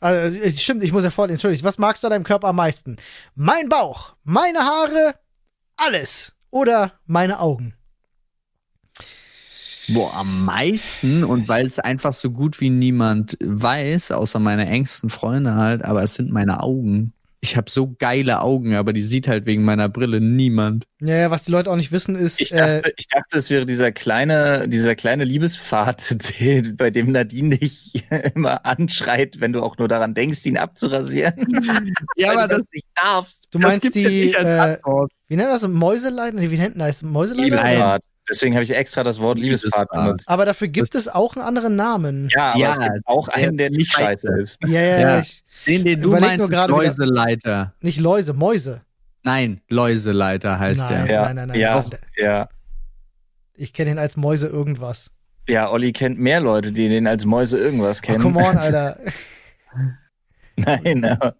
[0.00, 1.36] Also, es stimmt, ich muss ja vorlesen.
[1.36, 2.98] Entschuldigung, was magst du an deinem Körper am meisten?
[3.34, 5.14] Mein Bauch, meine Haare,
[5.76, 6.36] alles.
[6.50, 7.74] Oder meine Augen.
[9.88, 15.10] Boah, am meisten und weil es einfach so gut wie niemand weiß, außer meine engsten
[15.10, 17.12] Freunde halt, aber es sind meine Augen.
[17.40, 20.86] Ich habe so geile Augen, aber die sieht halt wegen meiner Brille niemand.
[21.00, 23.48] Ja, ja, was die Leute auch nicht wissen, ist, Ich äh, dachte, ich dachte, es
[23.48, 29.62] wäre dieser kleine, dieser kleine Liebespfad, den, bei dem Nadine dich immer anschreit, wenn du
[29.62, 31.46] auch nur daran denkst, ihn abzurasieren.
[32.16, 33.48] Ja, aber du das, nicht darfst.
[33.52, 36.36] du meinst das gibt's ja die, nicht als äh, wie nennt das, Mäuseleiter?
[36.36, 37.02] Nee, wie nennt das?
[37.02, 38.00] Mäuseleiter?
[38.28, 39.88] Deswegen habe ich extra das Wort Liebespfad.
[39.90, 40.28] benutzt.
[40.28, 42.28] Aber dafür gibt es auch einen anderen Namen.
[42.34, 44.58] Ja, aber Ja, es gibt auch einen, der nicht scheiße ist.
[44.64, 44.98] Ja, ja, Ja.
[44.98, 45.18] ja.
[45.20, 47.74] Ich, Den, den du Überleg meinst, nur ist Läuseleiter.
[47.80, 48.82] nicht Läuse, Mäuse.
[49.22, 51.06] Nein, Läuseleiter heißt Nein.
[51.06, 51.14] der.
[51.14, 51.58] Ja, nein, nein, nein.
[51.60, 51.98] ja, nein.
[52.16, 52.48] ja.
[53.54, 55.10] Ich kenne ihn als Mäuse irgendwas.
[55.48, 58.22] Ja, Olli kennt mehr Leute, die den als Mäuse irgendwas Oh, kennen.
[58.22, 58.98] come on, Alter.
[60.56, 61.36] Nein, aber,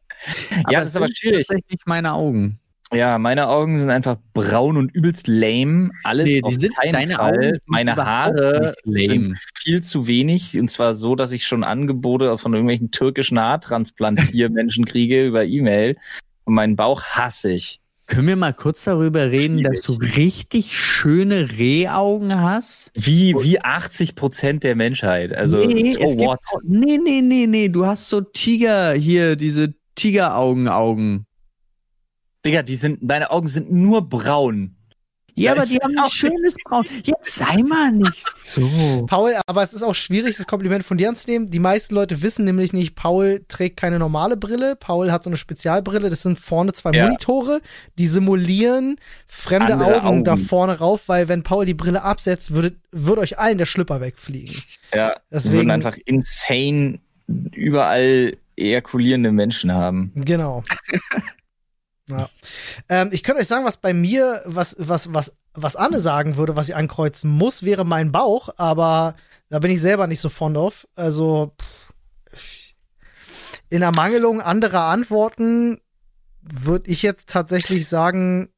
[0.71, 1.47] ja, das ist aber sind schwierig.
[1.47, 2.58] Tatsächlich meine Augen.
[2.93, 5.91] Ja, meine Augen sind einfach braun und übelst lame.
[6.05, 7.59] Alles Nee, die auf sind- keinen Fall.
[7.67, 10.59] Meine Haare sind viel zu wenig.
[10.59, 15.97] Und zwar so, dass ich schon Angebote von irgendwelchen türkischen Haartransplantiermenschen kriege über E-Mail.
[16.45, 17.81] Und meinen Bauch hasse ich.
[18.07, 22.91] Können wir mal kurz darüber reden, dass du richtig schöne Rehaugen hast?
[22.95, 25.35] Wie, wie 80 Prozent der Menschheit.
[25.35, 26.39] Also, nee, so gibt what?
[26.55, 31.27] auch- nee, nee, nee, nee, du hast so Tiger hier, diese Tigeraugen-Augen.
[32.45, 34.75] Digga, die sind, meine Augen sind nur braun.
[35.35, 36.85] Ja, Da aber die haben ein schönes Braun.
[37.05, 39.07] Jetzt sei mal nicht so.
[39.07, 41.49] Paul, aber es ist auch schwierig, das Kompliment von dir anzunehmen.
[41.49, 44.75] Die meisten Leute wissen nämlich nicht, Paul trägt keine normale Brille.
[44.75, 46.11] Paul hat so eine Spezialbrille.
[46.11, 47.05] Das sind vorne zwei Ja.
[47.05, 47.61] Monitore,
[48.01, 48.97] die simulieren
[49.29, 50.25] fremde Augen, Augen.
[50.25, 54.01] da vorne rauf, weil wenn Paul die Brille absetzt, würde, würde euch allen der Schlüpper
[54.01, 54.57] wegfliegen.
[54.93, 60.11] Ja, Deswegen- würden einfach insane überall ejakulierende Menschen haben.
[60.17, 60.65] Genau.
[62.09, 62.29] ja.
[62.89, 66.57] ähm, ich könnte euch sagen, was bei mir, was, was, was, was Anne sagen würde,
[66.57, 69.15] was ich ankreuzen muss, wäre mein Bauch, aber
[69.51, 70.87] da bin ich selber nicht so fond auf.
[70.95, 71.55] Also
[73.71, 75.81] in Ermangelung anderer Antworten
[76.41, 78.51] würde ich jetzt tatsächlich sagen,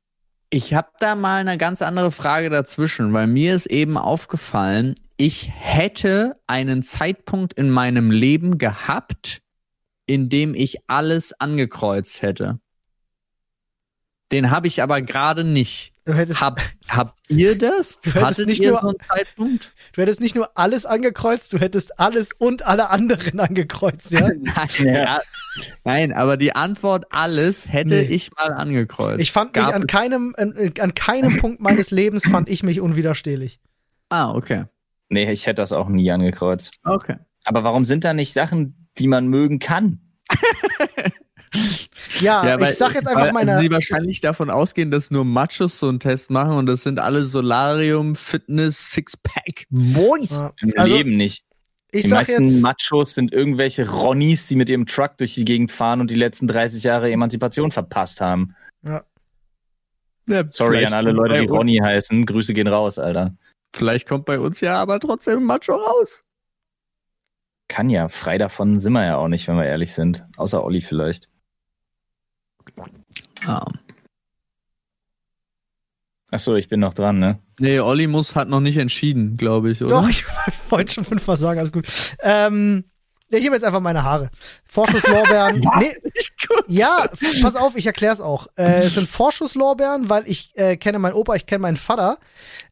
[0.53, 5.49] Ich habe da mal eine ganz andere Frage dazwischen, weil mir ist eben aufgefallen, ich
[5.55, 9.43] hätte einen Zeitpunkt in meinem Leben gehabt,
[10.07, 12.59] in dem ich alles angekreuzt hätte.
[14.33, 15.93] Den habe ich aber gerade nicht.
[16.05, 18.01] du hättest, Hab, habt ihr das?
[18.03, 19.73] Du hättest Hattet nicht ihr nur- so einen Zeitpunkt?
[19.93, 24.29] du hättest nicht nur alles angekreuzt, du hättest alles und alle anderen angekreuzt, ja?
[24.39, 25.21] Nein, Ja.
[25.85, 28.01] Nein, aber die Antwort alles hätte Nee.
[28.03, 29.21] ich mal angekreuzt.
[29.21, 32.63] Ich fand mich Gab an es- keinem, an, an keinem Punkt meines Lebens fand ich
[32.63, 33.59] mich unwiderstehlich.
[34.11, 34.65] Ah, okay.
[35.09, 36.71] Nee, ich hätte das auch nie angekreuzt.
[36.85, 37.17] Okay.
[37.45, 40.01] Aber warum sind da nicht Sachen, die man mögen kann?
[42.21, 43.59] Ja, Ja, ich weil- sag jetzt einfach meine.
[43.59, 47.25] Sie wahrscheinlich davon ausgehen, dass nur Machos so einen Test machen und das sind alle
[47.25, 49.67] Solarium, Fitness, Sixpack.
[49.71, 51.45] Ja, Im also, Leben nicht.
[51.93, 55.45] ich die sag meisten jetzt, Machos sind irgendwelche Ronnies, die mit ihrem Truck durch die
[55.45, 58.55] Gegend fahren und die letzten 30 Jahre Emanzipation verpasst haben.
[60.29, 62.25] Ja, Sorry vielleicht an alle Leute, die Ronny heißen.
[62.27, 63.35] Grüße gehen raus, Alter.
[63.75, 66.23] Vielleicht kommt bei uns ja aber trotzdem ein Macho raus.
[67.69, 70.25] Kann ja, frei davon sind wir ja auch nicht, wenn wir ehrlich sind.
[70.37, 71.30] Außer Olli vielleicht.
[73.47, 73.65] Ah.
[76.31, 77.39] Achso, ich bin noch dran, ne?
[77.59, 80.01] Nee, Olli muss hat noch nicht entschieden, glaube ich, oder?
[80.01, 80.25] doch, ich
[80.71, 81.87] wollte schon fünfmal sagen, alles gut.
[82.23, 82.85] Ähm,
[83.31, 84.31] ja, ich nehme jetzt einfach meine Haare.
[84.65, 85.61] Vorschusslorbeeren.
[85.79, 85.97] nee,
[86.67, 87.09] ja,
[87.43, 88.49] pass auf, ich erkläre es auch.
[88.57, 92.19] Äh, es sind Vorschusslorbeeren, weil ich äh, kenne meinen Opa, ich kenne meinen Vater.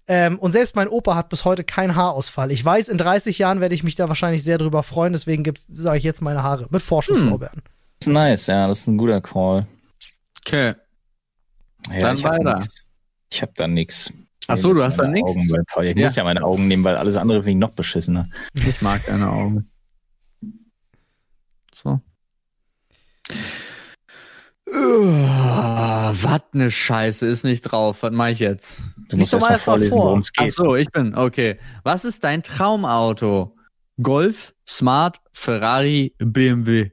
[0.08, 2.50] Ähm, und selbst mein Opa hat bis heute keinen Haarausfall.
[2.50, 5.98] Ich weiß, in 30 Jahren werde ich mich da wahrscheinlich sehr drüber freuen, deswegen sage
[5.98, 7.62] ich jetzt meine Haare mit Vorschusslorbeeren.
[8.00, 9.66] Das ist nice, ja, das ist ein guter Call.
[10.48, 10.74] Okay.
[11.90, 12.54] Ja, Dann ich hab weiter.
[12.54, 12.84] nix.
[13.30, 14.10] Ich hab da nix.
[14.10, 14.16] Ich
[14.48, 15.02] Ach so, du hast da
[15.66, 16.04] Paul- Ich Ja.
[16.06, 18.30] muss ja meine Augen nehmen, weil alles andere finde ich noch beschissener.
[18.54, 19.70] Ich mag deine Augen.
[21.74, 22.00] So.
[24.70, 24.74] Uh,
[26.12, 28.02] was ne Scheiße, ist nicht drauf.
[28.02, 28.78] Was mache ich jetzt?
[29.08, 30.04] Du musst doch erst mal vorlesen, vor.
[30.06, 30.52] worum es Ach geht.
[30.54, 31.58] so, ich bin, okay.
[31.84, 33.54] Was ist dein Traumauto?
[34.02, 36.90] Golf, Smart, Ferrari, BMW.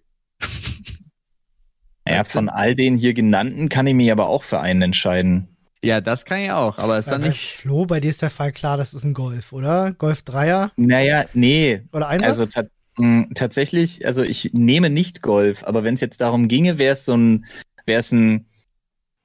[2.07, 5.47] Ja, von all den hier genannten kann ich mich aber auch für einen entscheiden.
[5.83, 7.53] Ja, das kann ich auch, aber ist Äh, dann bei nicht.
[7.53, 9.93] Flo, bei dir ist der Fall klar, das ist ein Golf, oder?
[9.93, 11.81] Golf Dreier Naja, nee.
[11.93, 12.27] oder Einser?
[12.27, 12.63] Also ta
[12.97, 17.05] mh, tatsächlich, also ich nehme nicht Golf, aber wenn es jetzt darum ginge, wäre es
[17.05, 17.45] so ein,
[17.85, 18.45] wäre es ein,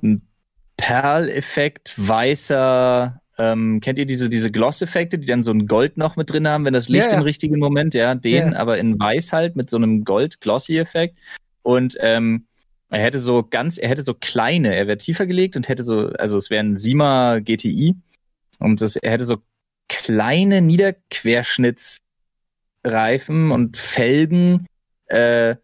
[0.03, 0.23] ein
[0.77, 6.31] Perleffekt, weißer, ähm, kennt ihr diese, diese Gloss-Effekte, die dann so ein Gold noch mit
[6.31, 7.19] drin haben, wenn das Licht Ja, ja.
[7.19, 8.59] im richtigen Moment, ja, den, Ja.
[8.59, 11.17] aber in weiß halt mit so einem Gold-Glossy-Effekt.
[11.63, 12.47] Und ähm,
[12.91, 16.09] er hätte so ganz, er hätte so kleine, er wäre tiefer gelegt und hätte so,
[16.19, 17.95] also es wäre ein Sima GTI
[18.59, 19.39] und das, er hätte so
[19.89, 24.67] kleine Niederquerschnittsreifen und Felgen,
[25.07, 25.57] äh,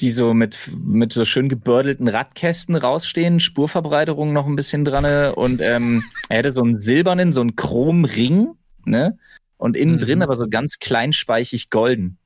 [0.00, 5.62] die so mit, mit so schön gebördelten Radkästen rausstehen, Spurverbreiterung noch ein bisschen dran und
[5.62, 8.48] ähm, er hätte so einen silbernen, so einen Chromring,
[8.84, 9.18] ne?
[9.56, 10.00] Und innen Mhm.
[10.00, 12.18] drin aber so ganz kleinspeichig golden.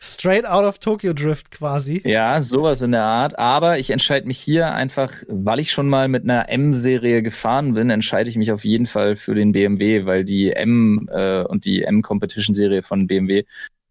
[0.00, 2.02] Straight out of Tokyo Drift quasi.
[2.04, 3.38] Ja, sowas in der Art.
[3.38, 7.90] Aber ich entscheide mich hier einfach, weil ich schon mal mit einer M-Serie gefahren bin,
[7.90, 11.82] entscheide ich mich auf jeden Fall für den BMW, weil die M äh, und die
[11.82, 13.44] M-Competition-Serie von BMW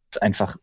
[0.09, 0.55] ist einfach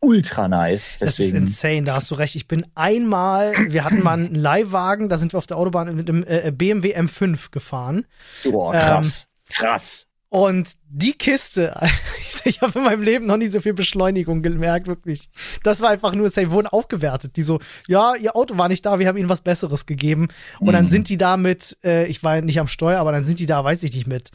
[0.00, 0.98] ultra nice.
[0.98, 1.36] Das ist Deswegen.
[1.38, 2.34] insane, da hast du recht.
[2.36, 6.08] Ich bin einmal, wir hatten mal einen Leihwagen, da sind wir auf der Autobahn mit
[6.08, 8.04] dem äh, BMW M5 gefahren.
[8.44, 9.10] Boah, Ähm,
[9.48, 10.06] krass.
[10.34, 11.78] Und die Kiste,
[12.44, 15.28] ich habe in meinem Leben noch nie so viel Beschleunigung gemerkt, wirklich.
[15.62, 17.36] Das war einfach nur, sie wurden aufgewertet.
[17.36, 20.26] Die so, ja, ihr Auto war nicht da, wir haben ihnen was Besseres gegeben.
[20.58, 20.88] Und dann Mhm.
[20.88, 23.62] sind die da mit, äh, ich war nicht am Steuer, aber dann sind die da,
[23.62, 24.32] weiß ich nicht, mit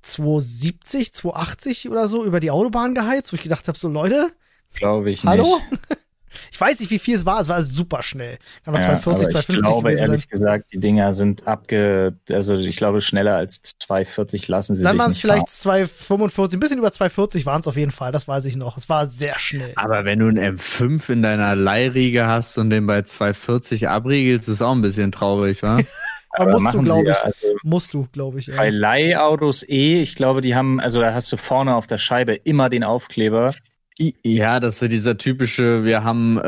[0.00, 4.30] 270, 280 oder so über die Autobahn geheizt, wo ich gedacht habe, so Leute,
[4.74, 5.60] Glaube ich hallo?
[5.70, 5.82] nicht.
[6.50, 8.38] Ich weiß nicht, wie viel es war, es war super schnell.
[8.64, 10.08] Kann man Ja, 240, aber 250 ich glaube, gewesen sein.
[10.10, 12.14] ehrlich gesagt, die Dinger sind abge...
[12.30, 16.78] Also ich glaube, schneller als 240 lassen sie Dann waren es vielleicht 245, ein bisschen
[16.78, 18.76] über 240 waren es auf jeden Fall, das weiß ich noch.
[18.76, 19.72] Es war sehr schnell.
[19.76, 24.62] Aber wenn du einen M5 in deiner Leihriege hast und den bei 240 abriegelst, ist
[24.62, 25.78] auch ein bisschen traurig, wa?
[26.30, 27.24] Aber musst du, glaube ja, ich.
[27.24, 28.46] Also Musst du, glaube ich.
[28.46, 28.56] Ja.
[28.56, 32.34] bei Leihautos eh, ich glaube, die haben, also da hast du vorne auf der Scheibe
[32.34, 33.54] immer den Aufkleber.
[34.00, 36.42] I- Ja, das ist dieser typische, wir haben äh,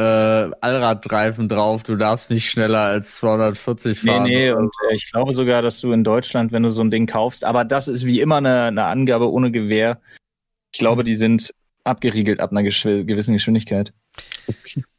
[0.61, 4.23] Allradreifen drauf, du darfst nicht schneller als 240 Nee, fahren.
[4.25, 7.07] nee, und äh, ich glaube sogar, dass du in Deutschland, wenn du so ein Ding
[7.07, 10.01] kaufst, aber das ist wie immer eine, eine Angabe ohne Gewähr.
[10.73, 13.93] Ich glaube, die sind abgeriegelt ab einer geschw- gewissen Geschwindigkeit.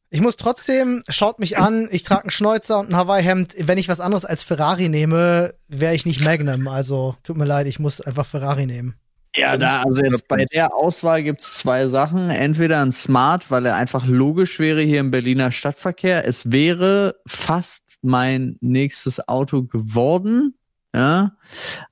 [0.10, 3.56] Ich muss trotzdem, schaut mich an, ich trage einen Schnäuzer und ein Hawaii-Hemd.
[3.60, 6.68] Wenn ich was anderes als Ferrari nehme, wäre ich nicht Magnum.
[6.68, 8.96] Also tut mir leid, ich muss einfach Ferrari nehmen.
[9.36, 12.30] Ja, da, also jetzt bei der Auswahl gibt's zwei Sachen.
[12.30, 16.28] Entweder ein Smart, weil er einfach logisch wäre hier im Berliner Stadtverkehr.
[16.28, 20.56] Es wäre fast mein nächstes Auto geworden.
[20.94, 21.32] Ja.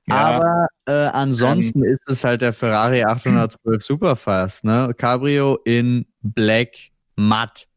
[0.06, 0.14] Ja.
[0.14, 4.92] Aber äh, ansonsten ist es halt der Ferrari 812 Superfast, ne?
[4.94, 6.74] Cabrio in Black
[7.16, 7.68] Matt.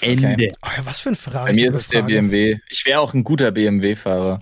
[0.00, 0.48] Ende.
[0.62, 1.50] Oh ja, was für ein Ferrari.
[1.50, 2.02] Bei mir ist es der.
[2.02, 2.58] BMW.
[2.70, 4.40] Ich wäre auch ein guter BMW-Fahrer.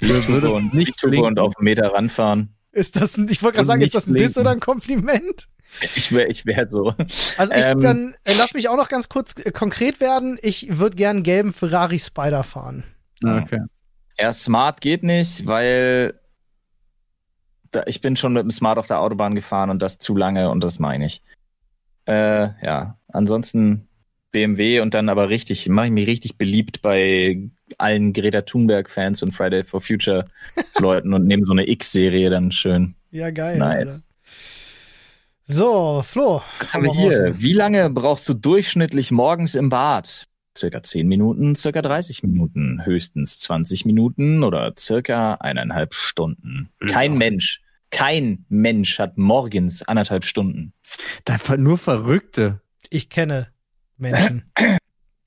[0.00, 2.54] Lichthupe und, nicht und auf einen Meter ranfahren.
[2.74, 4.40] Ist das ein, ich wollte gerade sagen, ist das ein Diss blinken.
[4.40, 5.46] oder ein Kompliment?
[5.94, 6.92] Ich wäre ich wär so.
[7.36, 7.80] Also ich Ähm.
[7.80, 10.38] dann, äh, lass mich auch noch ganz kurz äh, konkret werden.
[10.42, 12.84] Ich würde gern einen gelben Ferrari Spider fahren.
[13.24, 13.60] Okay.
[14.18, 16.18] Ja, Smart geht nicht, weil
[17.70, 20.50] da, ich bin schon mit dem Smart auf der Autobahn gefahren und das zu lange
[20.50, 21.22] und das meine ich.
[22.06, 23.88] Äh, ja, ansonsten
[24.30, 29.32] BMW und dann aber richtig, mache ich mich richtig beliebt bei allen Greta Thunberg-Fans und
[29.32, 32.94] Friday for Future-Leuten und nehme so eine X-Serie dann schön.
[33.10, 33.58] Ja, geil.
[33.58, 33.88] Nice.
[33.90, 34.02] Alter.
[35.46, 36.42] So, Flo.
[36.58, 37.12] Was haben wir mal raus.
[37.14, 37.34] hier?
[37.38, 40.26] Wie lange brauchst du durchschnittlich morgens im Bad?
[40.56, 46.70] Circa 10 Minuten, circa 30 Minuten, höchstens 20 Minuten oder circa eineinhalb Stunden.
[46.88, 47.18] Kein Ja.
[47.18, 47.60] Mensch,
[47.90, 50.72] kein Mensch hat morgens anderthalb Stunden.
[51.24, 52.60] Da war nur Verrückte.
[52.88, 53.48] Ich kenne
[53.98, 54.44] Menschen.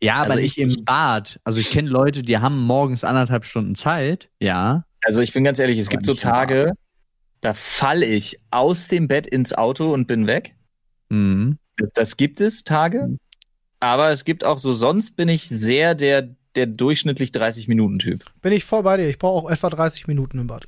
[0.01, 1.39] Ja, aber Also nicht ich- im Bad.
[1.43, 4.29] Also ich kenne Leute, die haben morgens anderthalb Stunden Zeit.
[4.39, 4.85] Ja.
[5.03, 6.73] Also ich bin ganz ehrlich, es Aber gibt so Tage,
[7.41, 10.55] da falle ich aus dem Bett ins Auto und bin weg.
[11.09, 11.57] Mhm.
[11.77, 13.07] Das, das gibt es Tage.
[13.07, 13.19] Mhm.
[13.79, 18.25] Aber es gibt auch so, sonst bin ich sehr der, der durchschnittlich 30-Minuten-Typ.
[18.41, 19.07] Bin ich voll bei dir.
[19.07, 20.65] Ich brauche auch etwa 30 Minuten im Bad.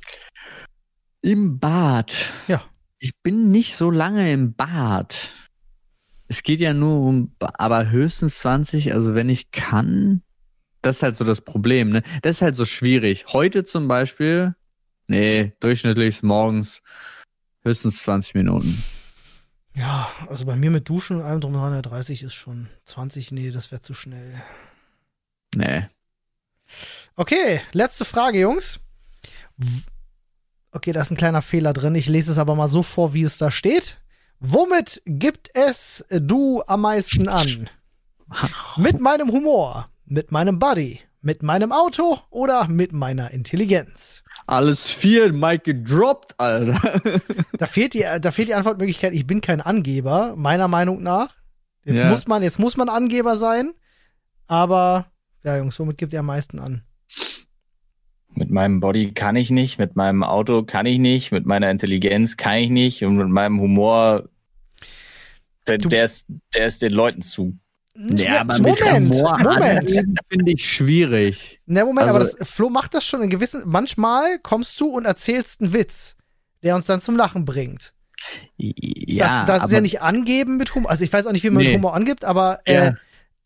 [1.22, 2.14] Im Bad.
[2.48, 2.62] Ja.
[2.98, 5.30] Ich bin nicht so lange im Bad.
[6.30, 10.22] Es geht ja nur um, aber höchstens 20, also wenn ich kann.
[10.80, 12.04] Das ist halt so das Problem, ne?
[12.22, 13.26] Das ist halt so schwierig.
[13.32, 14.54] Heute zum Beispiel,
[15.08, 16.84] nee, durchschnittlich morgens
[17.64, 18.80] höchstens 20 Minuten.
[19.74, 23.32] Ja, also bei mir mit Duschen und allem drum und dran, 30 ist schon 20.
[23.32, 24.40] Nee, das wäre zu schnell.
[25.56, 25.88] Nee.
[27.16, 28.78] Okay, letzte Frage, Jungs.
[30.70, 31.96] Okay, da ist ein kleiner Fehler drin.
[31.96, 34.00] Ich lese es aber mal so vor, wie es da steht.
[34.40, 37.68] Womit gibt es du am meisten an?
[38.76, 44.22] Mit meinem Humor, mit meinem Body, mit meinem Auto oder mit meiner Intelligenz?
[44.46, 47.20] Alles vier, Mike gedroppt, Alter.
[47.58, 51.34] Da fehlt die, da fehlt die Antwortmöglichkeit, ich bin kein Angeber, meiner Meinung nach.
[51.84, 52.08] Jetzt Ja.
[52.08, 53.74] muss man, jetzt muss man Angeber sein.
[54.46, 55.12] Aber,
[55.44, 56.82] ja, Jungs, womit gibt ihr am meisten an?
[58.34, 62.36] Mit meinem Body kann ich nicht, mit meinem Auto kann ich nicht, mit meiner Intelligenz
[62.36, 64.28] kann ich nicht und mit meinem Humor,
[65.66, 67.56] der, Du- der, ist, der ist den Leuten zu.
[67.94, 69.90] Ja, aber Moment, mit Humor Moment.
[70.30, 71.60] finde ich schwierig.
[71.66, 73.62] Ne, Moment, Also- aber das, Flo macht das schon in gewissen.
[73.66, 76.16] Manchmal kommst du und erzählst einen Witz,
[76.62, 77.92] der uns dann zum Lachen bringt.
[78.56, 80.90] Ja, das das ist aber ja nicht angeben mit Humor.
[80.90, 81.70] Also ich weiß auch nicht, wie man Nee.
[81.70, 82.94] mit Humor angibt, aber Ja.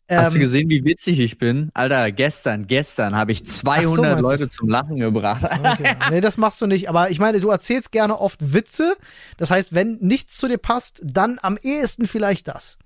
[0.07, 1.71] Hast du ähm, gesehen, wie witzig ich bin?
[1.73, 5.43] Alter, gestern, gestern habe ich 200 meinst du Leute zum Lachen gebracht.
[5.43, 5.95] Okay.
[6.11, 6.89] Nee, das machst du nicht.
[6.89, 8.95] Aber ich meine, du erzählst gerne oft Witze.
[9.37, 12.77] Das heißt, wenn nichts zu dir passt, dann am ehesten vielleicht das.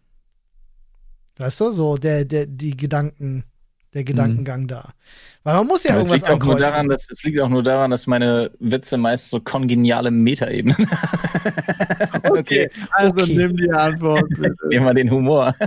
[1.38, 3.44] Weißt du, so der, der, die Gedanken,
[3.94, 4.94] der Gedankengang da.
[5.44, 7.64] Weil man muss ja es irgendwas liegt, auch nur daran, dass, es liegt auch nur
[7.64, 10.78] daran, dass meine Witze meist so kongeniale Metaebenen
[12.24, 13.36] Okay, also Okay.
[13.36, 14.30] nimm die Antwort.
[14.30, 14.56] bitte.
[14.70, 15.54] Immer den Humor.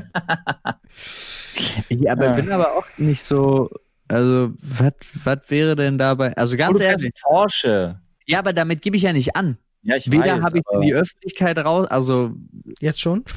[1.89, 2.33] Ich aber Ja.
[2.33, 3.71] bin aber auch nicht so.
[4.09, 4.93] Also, was
[5.25, 6.37] was wäre denn dabei?
[6.37, 7.13] Also ganz Oder ehrlich.
[7.23, 8.01] Porsche.
[8.27, 9.59] Ja, aber damit gebe ich ja nicht an.
[9.83, 12.35] Ja, ich Weder habe ich in die Öffentlichkeit raus, also
[12.81, 13.25] Jetzt schon?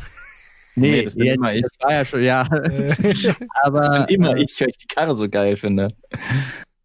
[0.78, 1.62] Nee, das bin jetzt- immer ich.
[1.62, 2.42] Das war ja schon, ja.
[2.52, 2.94] Äh,
[3.64, 5.88] Aber Das bin immer äh, ich, weil ich die Karre so geil finde.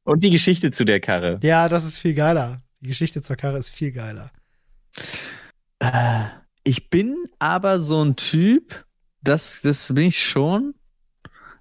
[0.04, 1.40] Und die Geschichte zu der Karre.
[1.42, 2.62] ja, das ist viel geiler.
[2.80, 4.30] Die Geschichte zur Karre ist viel geiler.
[5.80, 6.20] Äh,
[6.62, 8.84] Ich bin aber so ein Typ,
[9.22, 10.74] das, das bin ich schon.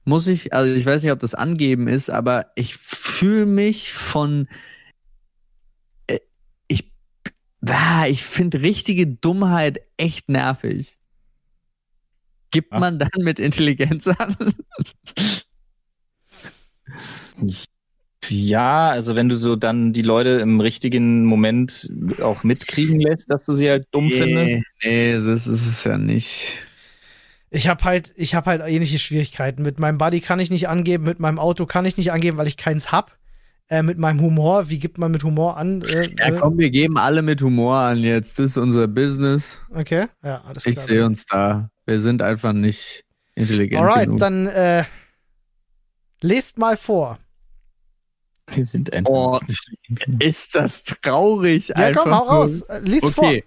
[0.09, 4.47] Muss ich, also ich weiß nicht, ob das angeben ist, aber ich fühle mich von.
[6.07, 6.17] äh,
[6.67, 6.91] Ich,
[8.07, 10.97] ich finde richtige Dummheit echt nervig.
[12.49, 12.79] Gibt Ah.
[12.79, 14.35] man dann mit Intelligenz an?
[18.27, 21.87] Ja, also wenn du so dann die Leute im richtigen Moment
[22.19, 24.63] auch mitkriegen lässt, dass du sie halt dumm findest.
[24.83, 26.63] nee, das ist es ja nicht.
[27.51, 29.63] Ich habe halt, ich habe halt ähnliche Schwierigkeiten.
[29.63, 32.47] Mit meinem Buddy kann ich nicht angeben, mit meinem Auto kann ich nicht angeben, weil
[32.47, 33.17] ich keins hab.
[33.71, 35.83] Äh, mit meinem Humor, wie gibt man mit Humor an?
[35.83, 38.39] Äh, Ja, äh, komm, wir geben alle mit Humor an jetzt.
[38.39, 39.61] Das ist unser Business.
[39.71, 40.85] Okay, ja, alles Ich klar.
[40.87, 41.69] sehe uns da.
[41.85, 43.03] Wir sind einfach nicht
[43.35, 44.19] intelligent Alright, genug.
[44.19, 44.83] dann äh,
[46.21, 47.19] lest mal vor.
[48.51, 49.11] Wir sind einfach.
[49.11, 49.39] Oh,
[50.19, 52.03] ist das traurig Ja, einfach.
[52.03, 52.61] komm, hau raus.
[52.61, 53.43] Äh, Lies Okay.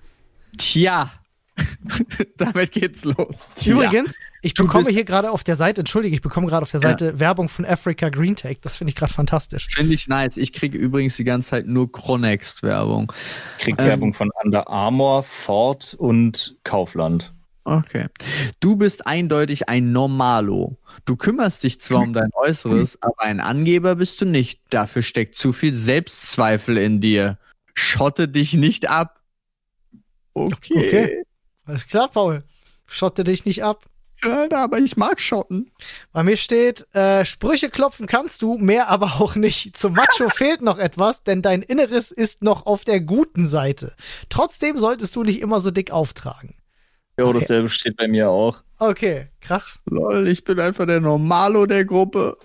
[0.56, 1.10] Tja.
[2.36, 3.46] Damit geht's los.
[3.64, 6.90] Übrigens, ich bekomme hier gerade auf der Seite, entschuldige, ich bekomme gerade auf der Ja.
[6.90, 8.58] Seite Werbung von Africa Green Tech.
[8.60, 9.68] Das finde ich gerade fantastisch.
[9.70, 10.36] Finde ich nice.
[10.36, 13.12] Ich kriege übrigens die ganze Zeit nur Chronext-Werbung.
[13.58, 13.86] Krieg Ähm.
[13.86, 17.32] Werbung von Under Armour, Ford und Kaufland.
[17.64, 18.06] Okay.
[18.58, 20.78] Du bist eindeutig ein Normalo.
[21.04, 24.60] Du kümmerst dich zwar um dein Äußeres, aber ein Angeber bist du nicht.
[24.70, 27.38] Dafür steckt zu viel Selbstzweifel in dir.
[27.74, 29.20] Schotte dich nicht ab.
[30.34, 30.74] Okay.
[30.76, 31.22] Okay.
[31.64, 32.42] Alles klar, Paul.
[32.86, 33.84] Schotte dich nicht ab.
[34.24, 35.72] Alter, aber ich mag Schotten.
[36.12, 39.76] Bei mir steht, äh, Sprüche klopfen kannst du, mehr aber auch nicht.
[39.76, 43.94] Zum Macho fehlt noch etwas, denn dein Inneres ist noch auf der guten Seite.
[44.28, 46.54] Trotzdem solltest du nicht immer so dick auftragen.
[47.18, 47.40] Jo, Okay.
[47.40, 48.62] dasselbe steht bei mir auch.
[48.78, 49.80] Okay, krass.
[49.86, 52.36] Lol, ich bin einfach der Normalo der Gruppe.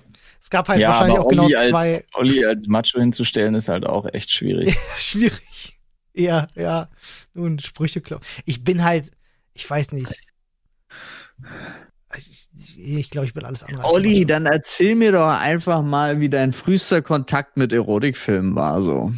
[0.42, 2.06] Es gab halt ja, wahrscheinlich aber auch genau Olli als, zwei.
[2.14, 4.76] Olli als Macho hinzustellen, ist halt auch echt schwierig.
[4.98, 5.42] Schwierig.
[6.18, 6.90] Ja, ja.
[7.34, 8.28] Nun, Sprüche klopfen.
[8.46, 9.12] Ich bin halt,
[9.54, 10.12] ich weiß nicht.
[12.18, 13.86] Ich, ich, ich glaube, ich bin alles andere.
[13.86, 19.14] Olli, dann erzähl mir doch einfach mal, wie dein frühester Kontakt mit Erotikfilmen war so.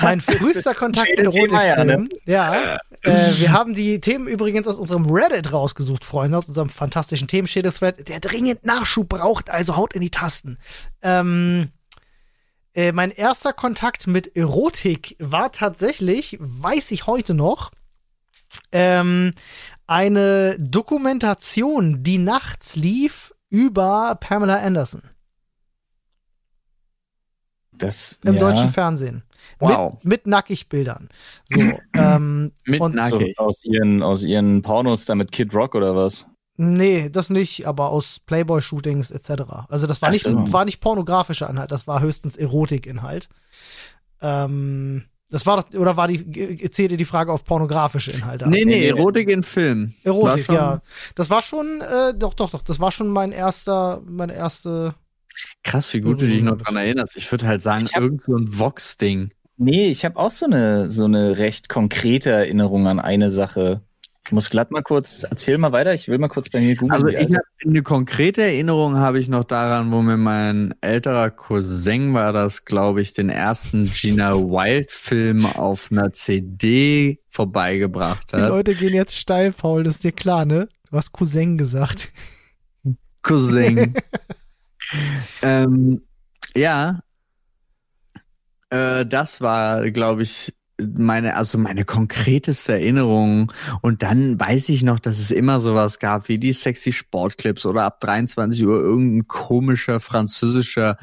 [0.00, 2.08] Mein frühester Kontakt mit ja, Erotikfilmen.
[2.24, 2.78] Ja.
[3.02, 8.08] Äh, wir haben die Themen übrigens aus unserem Reddit rausgesucht, Freunde, aus unserem fantastischen Themenschädel-Thread,
[8.08, 10.58] der dringend Nachschub braucht, also haut in die Tasten.
[11.02, 11.70] Ähm,
[12.74, 17.70] äh, mein erster Kontakt mit Erotik war tatsächlich, weiß ich heute noch,
[18.70, 19.32] ähm,
[19.86, 25.02] eine Dokumentation, die nachts lief über Pamela Anderson
[27.72, 29.24] Das, im ja, deutschen Fernsehen.
[29.58, 29.94] Wow.
[30.02, 31.08] Mit, mit Nackigbildern.
[31.50, 31.60] So,
[31.94, 33.38] ähm, Mit und- so, Nackig.
[33.38, 36.26] aus, ihren, aus ihren Pornos da mit Kid Rock oder was?
[36.64, 39.42] Nee, das nicht, aber aus Playboy-Shootings etc.
[39.68, 40.52] Also das war Ach nicht, so.
[40.52, 43.28] war nicht pornografischer Inhalt, das war höchstens Erotik-Inhalt.
[44.20, 48.48] Ähm, das war doch, oder war die, zählte die Frage auf pornografische Inhalte?
[48.48, 48.86] Nee, nee.
[48.86, 49.94] Erotik in Film.
[50.04, 50.82] Erotik, schon- ja.
[51.14, 54.94] Das war schon, äh, doch, doch, doch, das war schon mein erster, meine erste.
[55.64, 57.16] Krass, wie gut du dich noch dran erinnerst.
[57.16, 59.30] Ich würde halt sagen, hab- irgend so ein Vox-Ding.
[59.56, 63.80] Nee, ich habe auch so eine, so eine recht konkrete Erinnerung an eine Sache.
[64.24, 66.92] Ich muss glatt mal kurz, erzähl mal weiter, ich will mal kurz bei mir googeln.
[66.92, 71.30] Also ich alt- hab, eine konkrete Erinnerung habe ich noch daran, wo mir mein älterer
[71.30, 78.48] Cousin war das, glaube ich, den ersten Gina Wild-Film auf einer CD vorbeigebracht Die hat.
[78.48, 80.68] Leute gehen jetzt steil, Paul, das ist dir klar, ne?
[80.88, 82.12] Du hast Cousin gesagt.
[83.22, 83.94] Cousin.
[85.42, 86.02] ähm,
[86.54, 87.00] ja.
[88.70, 90.54] Äh, das war, glaube ich,
[90.96, 93.52] meine, also meine konkreteste Erinnerung.
[93.80, 97.84] Und dann weiß ich noch, dass es immer sowas gab wie die sexy Sportclips oder
[97.84, 100.96] ab 23 Uhr irgendein komischer französischer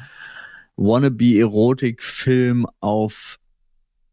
[0.76, 3.38] Wannabe-Erotik-Film auf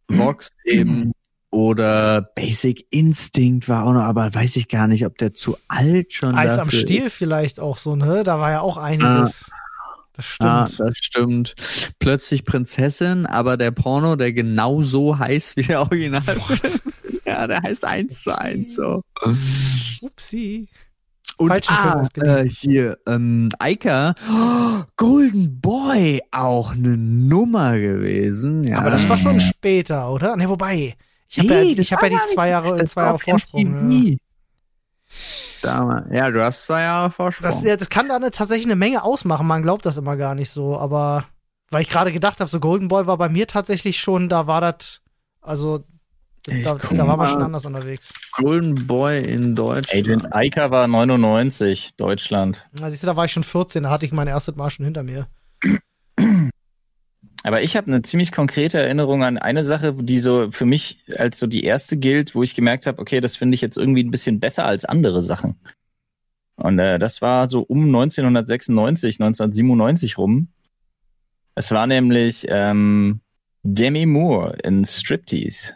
[0.07, 1.11] Vox eben.
[1.49, 6.11] Oder Basic Instinct war auch noch, aber weiß ich gar nicht, ob der zu alt
[6.13, 6.75] schon Eis am ist.
[6.75, 8.23] Stiel vielleicht auch so, ne?
[8.23, 9.49] Da war ja auch einiges.
[10.17, 10.89] Das Ah, stimmt.
[10.89, 11.55] das stimmt.
[11.99, 16.23] Plötzlich Prinzessin, aber der Porno, der genau so heißt wie der Original.
[17.25, 19.01] ja, der heißt eins zu eins so.
[20.01, 20.67] Upsi.
[21.37, 28.63] Und ah, äh, hier, ähm, Eika, oh, Golden Boy, auch eine Nummer gewesen.
[28.63, 28.79] Ja.
[28.79, 30.35] Aber das war schon später, oder?
[30.35, 30.95] Ne, wobei.
[31.29, 33.91] Ich habe Nee, ja, ich hab ja die zwei Jahre, zwei Jahre Vorsprung.
[33.91, 34.15] Ja.
[35.63, 37.49] Ja, du hast zwei Jahre Vorsprung.
[37.49, 39.47] Das, das kann da eine, tatsächlich eine Menge ausmachen.
[39.47, 40.77] Man glaubt das immer gar nicht so.
[40.77, 41.25] Aber
[41.69, 44.61] weil ich gerade gedacht habe, so Golden Boy war bei mir tatsächlich schon, da war
[44.61, 45.01] das,
[45.41, 45.83] also
[46.45, 48.13] da, da war man schon anders unterwegs.
[48.31, 49.99] Golden Boy in Deutschland.
[49.99, 52.65] Adrian Eicher war 99, Deutschland.
[52.79, 54.85] Na, siehst du, da war ich schon 14, da hatte ich mein erstes Mal schon
[54.85, 55.27] hinter mir.
[57.47, 61.39] Aber ich habe eine ziemlich konkrete Erinnerung an eine Sache, die so für mich als
[61.39, 64.11] so die erste gilt, wo ich gemerkt habe, okay, das finde ich jetzt irgendwie ein
[64.11, 65.55] bisschen besser als andere Sachen.
[66.57, 70.49] Und äh, das war so um 1996, 1997 rum.
[71.55, 73.21] Es war nämlich ähm,
[73.63, 75.73] Demi Moore in Striptease.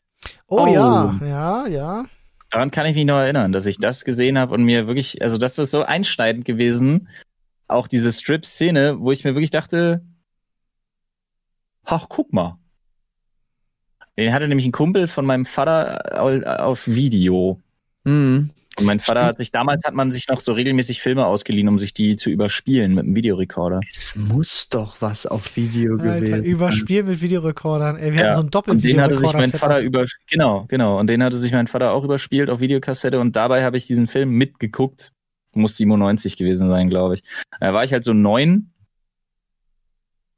[0.48, 0.74] Oh, Oh.
[0.74, 2.06] ja, ja, ja.
[2.50, 5.38] Daran kann ich mich noch erinnern, dass ich das gesehen habe und mir wirklich, also
[5.38, 7.08] das ist so einschneidend gewesen,
[7.70, 10.02] auch diese Strip-Szene, wo ich mir wirklich dachte,
[11.86, 12.58] ach, guck mal.
[14.18, 17.60] Den hatte nämlich ein Kumpel von meinem Vater au- auf Video.
[18.04, 18.52] Mhm.
[18.78, 21.78] Und mein Vater hat sich, damals hat man sich noch so regelmäßig Filme ausgeliehen, um
[21.78, 23.82] sich die zu überspielen mit einem Videorekorder.
[23.92, 26.44] Es muss doch was auf Video Alter, gewesen sein.
[26.44, 27.98] Überspiel mit Videorekordern.
[27.98, 29.50] Ey, wir Ja, hatten so ein Und den hatte sich mein.
[29.50, 31.00] Vater über, genau, genau.
[31.00, 34.08] Und den hatte sich mein Vater auch überspielt auf Videokassette und dabei habe ich diesen
[34.08, 35.12] Film mitgeguckt.
[35.54, 37.24] Muss 97 gewesen sein, glaube ich.
[37.60, 38.72] Da war ich halt so neun.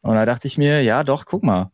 [0.04, 1.72] Und da dachte ich mir, ja, doch, guck mal.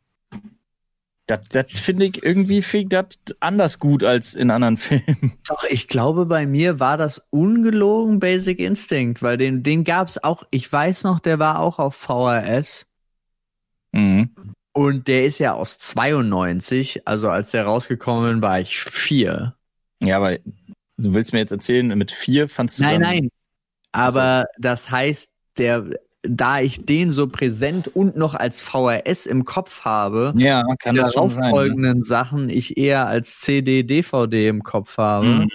[1.28, 3.06] Das, finde ich irgendwie fing das
[3.40, 5.38] anders gut als in anderen Filmen.
[5.48, 10.44] Doch, ich glaube, bei mir war das ungelogen Basic Instinct, weil den, den gab's auch,
[10.50, 12.88] ich weiß noch, der war auch auf VHS.
[13.92, 14.30] Mhm.
[14.74, 19.56] Und der ist ja aus 92, also als der rausgekommen war ich vier.
[20.02, 23.30] Ja, aber du willst mir jetzt erzählen, mit vier fandst du Nein, nein.
[23.92, 25.90] Aber das heißt, der,
[26.22, 30.96] da ich den so präsent und noch als VHS im Kopf habe, Ja, die kann
[30.96, 31.38] schon sein.
[31.38, 31.44] ne?
[31.44, 35.50] darauffolgenden Sachen ich eher als CD, DVD im Kopf habe, Mhm.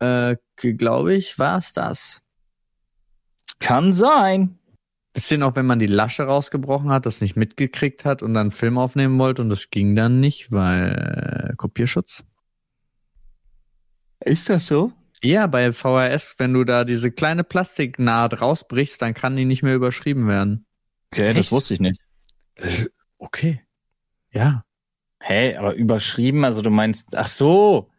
[0.00, 2.22] äh, glaube ich, war's das.
[3.60, 4.58] Kann sein.
[5.12, 8.50] Bisschen auch, wenn man die Lasche rausgebrochen hat, das nicht mitgekriegt hat und dann einen
[8.50, 12.24] Film aufnehmen wollte und das ging dann nicht, weil äh, Kopierschutz.
[14.24, 14.92] Ist das so?
[15.24, 19.74] Ja, bei VHS, wenn du da diese kleine Plastiknaht rausbrichst, dann kann die nicht mehr
[19.74, 20.66] überschrieben werden.
[21.10, 21.38] Okay, Echt?
[21.38, 21.98] das wusste ich nicht.
[23.16, 23.62] Okay.
[24.32, 24.64] Ja.
[25.20, 27.90] Hä, aber überschrieben, also du meinst, ach so,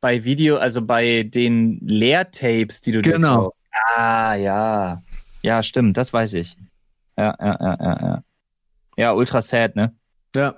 [0.00, 3.52] bei Video, also bei den Leertapes, die du dir Genau.
[3.94, 5.02] Ah, ja.
[5.42, 6.56] Ja, stimmt, das weiß ich.
[7.16, 8.24] Ja, ja, ja, ja, ja.
[8.96, 9.94] Ja, ultra sad, ne?
[10.34, 10.56] Ja.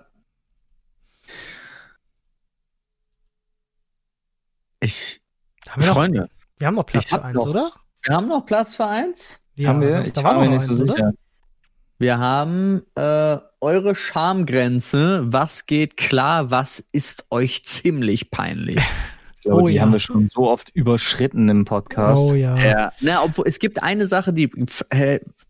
[4.81, 5.21] Ich,
[5.69, 7.71] Haben wir, noch, Freunde, wir haben noch Platz hab für eins, noch- oder?
[8.03, 9.39] wir haben noch Platz für eins.
[9.57, 9.91] Ja, Haben wir?
[9.91, 10.93] Da, Ich da war mir noch nicht eins, so oder?
[10.93, 11.13] sicher.
[11.99, 15.23] Wir haben äh, eure Schamgrenze.
[15.33, 16.51] Was geht klar?
[16.51, 18.81] Was ist euch ziemlich peinlich?
[19.39, 19.83] Ich glaube, Oh die ja.
[19.83, 22.21] haben wir schon so oft überschritten im Podcast.
[22.21, 22.57] Oh ja.
[22.59, 24.51] Ja, na, obwohl es gibt eine Sache, die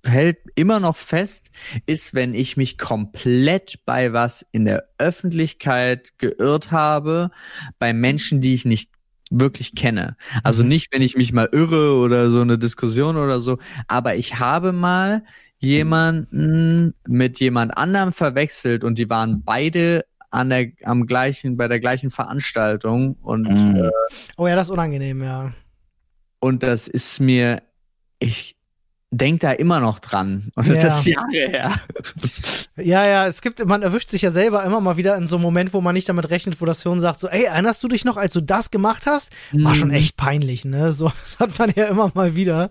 [0.04, 1.48] hält immer noch fest,
[1.86, 7.30] ist, wenn ich mich komplett bei was in der Öffentlichkeit geirrt habe,
[7.78, 8.90] bei Menschen, die ich nicht
[9.30, 10.16] wirklich kenne.
[10.44, 10.68] Also Mhm.
[10.68, 13.58] nicht, wenn ich mich mal irre oder so eine Diskussion oder so,
[13.88, 15.24] aber ich habe mal
[15.58, 21.80] jemanden mit jemand anderem verwechselt und die waren beide an der am gleichen bei der
[21.80, 23.76] gleichen Veranstaltung und Mhm.
[23.76, 23.90] äh,
[24.36, 25.52] Oh ja, das ist unangenehm, ja.
[26.40, 27.62] und das ist mir,
[28.18, 28.55] ich
[29.10, 30.50] denk da immer noch dran.
[30.56, 30.74] Und Ja.
[30.74, 31.72] das ist Jahre her.
[32.76, 35.42] Ja, ja, es gibt, man erwischt sich ja selber immer mal wieder in so einem
[35.44, 38.04] Moment, wo man nicht damit rechnet, wo das Hirn sagt, so, ey, erinnerst du dich
[38.04, 39.30] noch, als du das gemacht hast?
[39.52, 39.94] War schon Mhm.
[39.94, 40.92] echt peinlich, ne?
[40.92, 42.70] So, das hat man ja immer mal wieder.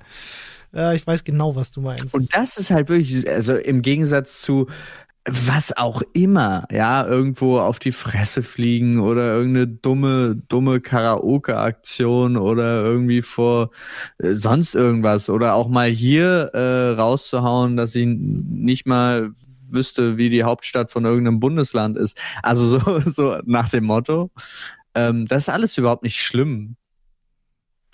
[0.74, 2.14] Ja, ich weiß genau, was du meinst.
[2.14, 4.68] Und das ist halt wirklich, also im Gegensatz zu
[5.28, 12.84] was auch immer, ja, irgendwo auf die Fresse fliegen oder irgendeine dumme, dumme Karaoke-Aktion oder
[12.84, 13.72] irgendwie vor
[14.20, 19.32] äh, sonst irgendwas oder auch mal hier äh, rauszuhauen, dass ich nicht mal
[19.70, 22.18] wüsste, wie die Hauptstadt von irgendeinem Bundesland ist.
[22.44, 24.30] Also so, so nach dem Motto.
[24.94, 26.76] Ähm, das ist alles überhaupt nicht schlimm.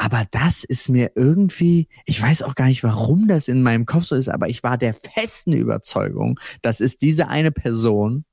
[0.04, 4.06] Aber das ist mir irgendwie, ich weiß auch gar nicht, warum das in meinem Kopf
[4.06, 8.26] so ist, aber ich war der festen Überzeugung, das ist diese eine Person,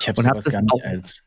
[0.00, 1.22] Ich habe Und hab das gar nicht auch- als.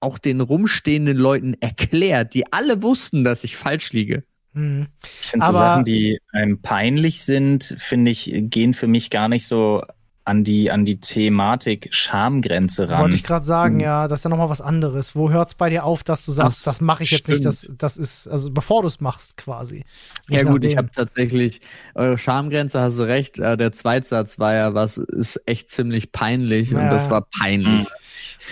[0.00, 4.24] auch den rumstehenden Leuten erklärt, die alle wussten, dass ich falsch liege.
[4.52, 4.88] Hm.
[5.02, 9.28] Ich finde so Aber- Sachen, die einem peinlich sind, finde ich, gehen für mich gar
[9.30, 9.82] nicht so
[10.26, 13.00] an die, an die Thematik Schamgrenze ran.
[13.02, 13.80] Wollte ich gerade sagen, Mhm.
[13.80, 15.14] ja, das ist ja nochmal was anderes.
[15.14, 17.58] Wo hört's bei dir auf, dass du sagst, Das das mache ich jetzt nicht, das,
[17.60, 17.82] stimmt.
[17.82, 19.84] das ist, also bevor du es machst quasi.
[20.30, 21.60] Ja gut, ich habe tatsächlich,
[21.94, 26.70] eure Schamgrenze hast du recht, äh, der Zweitsatz war ja was, ist echt ziemlich peinlich
[26.70, 26.78] Ja.
[26.84, 27.86] und das war peinlich.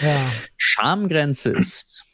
[0.03, 0.17] ja.
[0.59, 2.05] Schamgrenze ist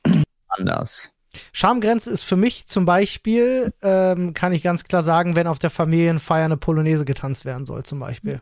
[0.48, 1.10] anders.
[1.52, 5.70] Schamgrenze ist für mich zum Beispiel, ähm, kann ich ganz klar sagen, wenn auf der
[5.70, 8.40] Familienfeier eine Polonaise getanzt werden soll, zum Beispiel.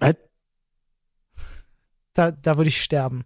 [0.00, 0.14] Was?
[2.18, 3.24] Da, da würde ich sterben.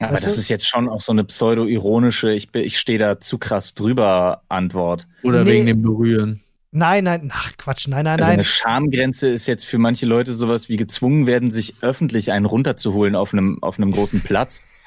[0.00, 0.40] Aber Weißt das du?
[0.40, 4.42] ist jetzt schon auch so eine pseudo-ironische, ich, bin- ich stehe da zu krass drüber
[4.48, 5.06] Antwort.
[5.22, 5.50] Oder Nee.
[5.52, 6.40] wegen dem Berühren.
[6.72, 8.32] Nein, nein, ach Quatsch, nein, nein, Also nein.
[8.34, 13.14] eine Schamgrenze ist jetzt für manche Leute sowas wie gezwungen werden, sich öffentlich einen runterzuholen
[13.14, 14.62] auf einem, auf einem großen Platz.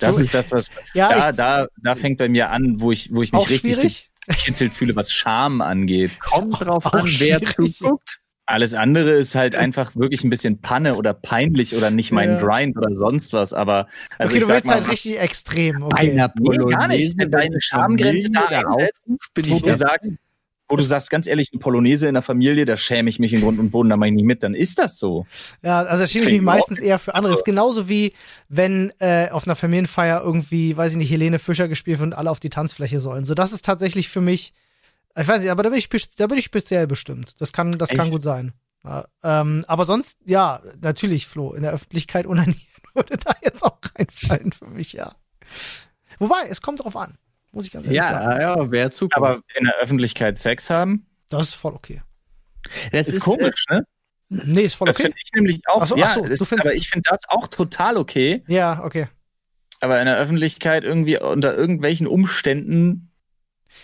[0.00, 2.92] Das Du- ist das, was Ja, da, ich, da, da fängt bei mir an, wo
[2.92, 4.10] ich, wo ich mich auch richtig schwierig.
[4.26, 6.12] gekitzelt fühle, was Scham angeht.
[6.20, 8.20] Kommt drauf auch an, wer zuguckt.
[8.46, 12.40] Alles andere ist halt einfach wirklich ein bisschen Panne oder peinlich oder nicht mein Ja.
[12.40, 13.52] Grind oder sonst was.
[13.52, 13.88] Aber
[14.18, 15.82] also okay, ich du willst mal, halt richtig extrem.
[15.82, 16.12] Okay.
[16.12, 17.14] Einer Nee, gar nicht.
[17.18, 18.48] Deine Schamgrenze da
[19.34, 20.12] bin wo du sagst,
[20.68, 23.40] wo du sagst, ganz ehrlich, eine Polonaise in der Familie, da schäme ich mich in
[23.40, 25.26] Grund und Boden, da mache ich nicht mit, dann ist das so.
[25.62, 27.34] Ja, also da schiebe ich mich ich meistens eher für andere.
[27.34, 28.12] Ist genauso wie,
[28.48, 32.30] wenn äh, auf einer Familienfeier irgendwie, weiß ich nicht, Helene Fischer gespielt wird und alle
[32.30, 33.24] auf die Tanzfläche sollen.
[33.24, 34.52] So, das ist tatsächlich für mich,
[35.16, 37.40] ich weiß nicht, aber da bin ich, da bin ich speziell bestimmt.
[37.40, 38.12] Das kann, das kann Echt?
[38.12, 38.52] gut sein.
[38.84, 42.60] Ja, ähm, aber sonst, ja, natürlich, Flo, in der Öffentlichkeit unanieren
[42.94, 45.12] würde da jetzt auch reinfallen für mich, ja.
[46.18, 47.18] Wobei, es kommt drauf an,
[47.52, 48.40] muss ich ganz ehrlich sagen.
[48.40, 49.16] Ja, ja, wer zuguckt.
[49.16, 52.02] Aber in der Öffentlichkeit Sex haben, Das ist voll okay.
[52.92, 53.84] das ist, komisch, ne?
[54.28, 55.04] Nee, ist voll Das okay.
[55.04, 55.82] finde ich nämlich auch.
[55.82, 58.42] Ach so, ja, ach so, du das, findest- aber ich finde das auch total okay.
[58.48, 59.08] Ja, okay.
[59.80, 63.10] Aber in der Öffentlichkeit irgendwie unter irgendwelchen Umständen,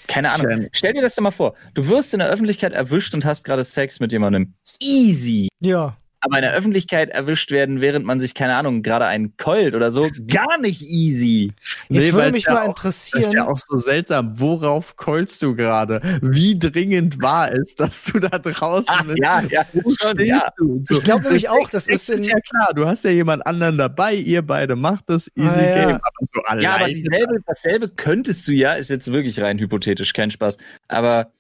[0.07, 0.51] keine Ahnung.
[0.51, 0.69] Schön.
[0.73, 1.55] Stell dir das doch mal vor.
[1.75, 4.55] Du wirst in der Öffentlichkeit erwischt und hast gerade Sex mit jemandem.
[4.81, 5.49] Easy.
[5.61, 5.97] Ja.
[6.25, 9.91] Aber in der Öffentlichkeit erwischt werden, während man sich, keine Ahnung, gerade einen keult oder
[9.91, 11.53] so, gar nicht easy.
[11.89, 13.23] Jetzt Nee, würde mich auch- interessieren.
[13.23, 14.39] Das ist ja auch so seltsam.
[14.39, 16.01] Worauf keulst du gerade?
[16.23, 19.19] Wie dringend war es, dass du da draußen Ach, bist?
[19.19, 20.47] ja, ja, Wo ist schon, ja.
[20.57, 20.81] du?
[20.85, 20.99] So.
[20.99, 22.69] Ich glaub nämlich auch, das ist in- ja klar.
[22.75, 24.15] Du hast ja jemand anderen dabei.
[24.15, 25.75] Ihr beide macht das easy Ah, ja.
[25.87, 25.95] game.
[25.97, 26.63] Aber so alleine.
[26.63, 30.57] Ja, aber dieselbe, dasselbe könntest du ja, ist jetzt wirklich rein hypothetisch, kein Spaß.
[30.87, 31.33] Aber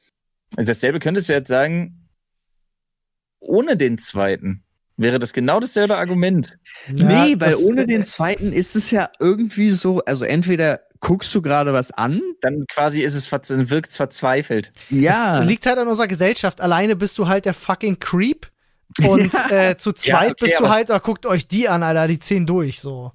[0.57, 2.09] dasselbe könntest du jetzt sagen,
[3.39, 4.64] ohne den zweiten.
[4.97, 6.59] Wäre das genau dasselbe Argument?
[6.95, 11.34] Ja, nee, weil das- ohne den zweiten ist es ja irgendwie so, also entweder guckst
[11.34, 12.20] du gerade was an.
[12.40, 14.72] Dann quasi ist es, wirkt verzweifelt.
[14.90, 15.40] Ja.
[15.40, 16.61] Es liegt halt an unserer Gesellschaft.
[16.61, 18.47] Alleine bist du halt der fucking Creep.
[19.05, 22.18] Und äh, zu zweit okay, bist du halt, da guckt euch die an, Alter, die
[22.18, 23.12] ziehen durch, so.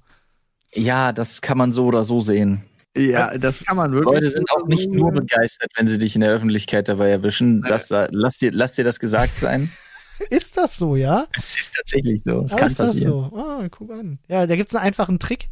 [0.74, 2.64] Ja, das kann man so oder so sehen.
[2.96, 4.12] ja, das kann man wirklich.
[4.12, 7.62] Leute sind auch nicht nur begeistert, wenn sie dich in der Öffentlichkeit dabei erwischen.
[7.62, 9.70] Das, äh, lass, dir, lass dir das gesagt sein.
[10.30, 11.26] Ist das so, ja?
[11.36, 12.44] Es ist tatsächlich so.
[12.44, 13.30] Es Ah, kann ist das so?
[13.34, 14.18] Ah, guck an.
[14.28, 15.48] Ja, da gibt's einen einfachen Trick.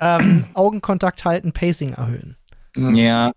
[0.00, 2.36] Ähm, Augenkontakt halten, Pacing erhöhen.
[2.76, 3.32] Ja.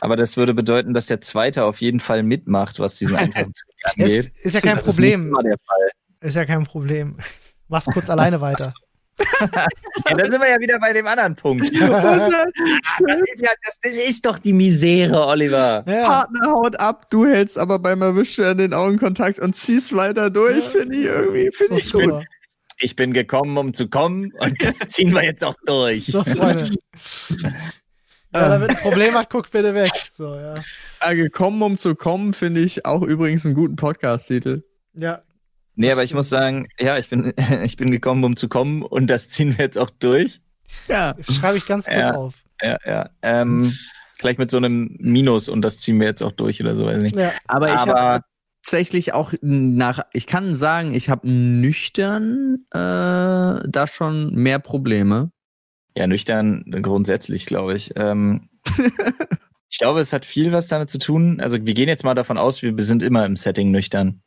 [0.00, 3.86] Aber das würde bedeuten, dass der Zweite auf jeden Fall mitmacht, was diesen einfachen Trick
[4.00, 4.16] angeht.
[4.16, 5.20] Ist, ist ja kein Das ist Problem.
[5.22, 5.90] nicht immer der Fall.
[6.20, 7.16] Ist ja kein Problem.
[7.68, 8.72] Mach's kurz alleine weiter.
[9.18, 11.70] Ja, dann sind wir ja wieder bei dem anderen Punkt.
[11.72, 15.84] Das ist, ja, das, das ist doch die Misere, Oliver.
[15.86, 16.04] Ja.
[16.04, 20.80] Partner haut ab, du hältst aber beim Erwischen den Augenkontakt und ziehst weiter durch, Ja.
[20.80, 22.02] finde ich irgendwie, So, finde ich gut.
[22.04, 22.24] super.
[22.80, 26.06] Ich bin gekommen, um zu kommen und das ziehen wir jetzt auch durch.
[26.06, 26.70] So, Freunde.
[28.34, 29.90] Ja, damit ein Problem hat, guckt bitte weg.
[30.12, 30.54] So, ja.
[31.02, 34.62] Ja, gekommen, um zu kommen, finde ich auch übrigens einen guten Podcast-Titel.
[34.94, 35.22] Ja,
[35.76, 37.32] Nee, aber ich muss sagen, ja, ich bin,
[37.64, 40.40] ich bin gekommen, um zu kommen und das ziehen wir jetzt auch durch.
[40.88, 41.14] Ja.
[41.20, 42.14] schreibe ich ganz kurz Ja.
[42.14, 42.44] auf.
[42.62, 43.10] Ja, ja.
[43.22, 43.72] Ähm,
[44.18, 47.02] vielleicht mit so einem Minus und das ziehen wir jetzt auch durch oder so, weiß
[47.02, 47.16] ich nicht.
[47.16, 48.24] Ja, Aber, ich habe Aber
[48.62, 55.30] tatsächlich auch nach, ich kann sagen, ich habe nüchtern äh, da schon mehr Probleme.
[55.94, 57.92] ja, nüchtern grundsätzlich, glaube ich.
[57.96, 58.48] Ähm,
[59.70, 61.40] ich glaube, es hat viel was damit zu tun.
[61.40, 64.22] Also wir gehen jetzt mal davon aus, wir sind immer im Setting nüchtern.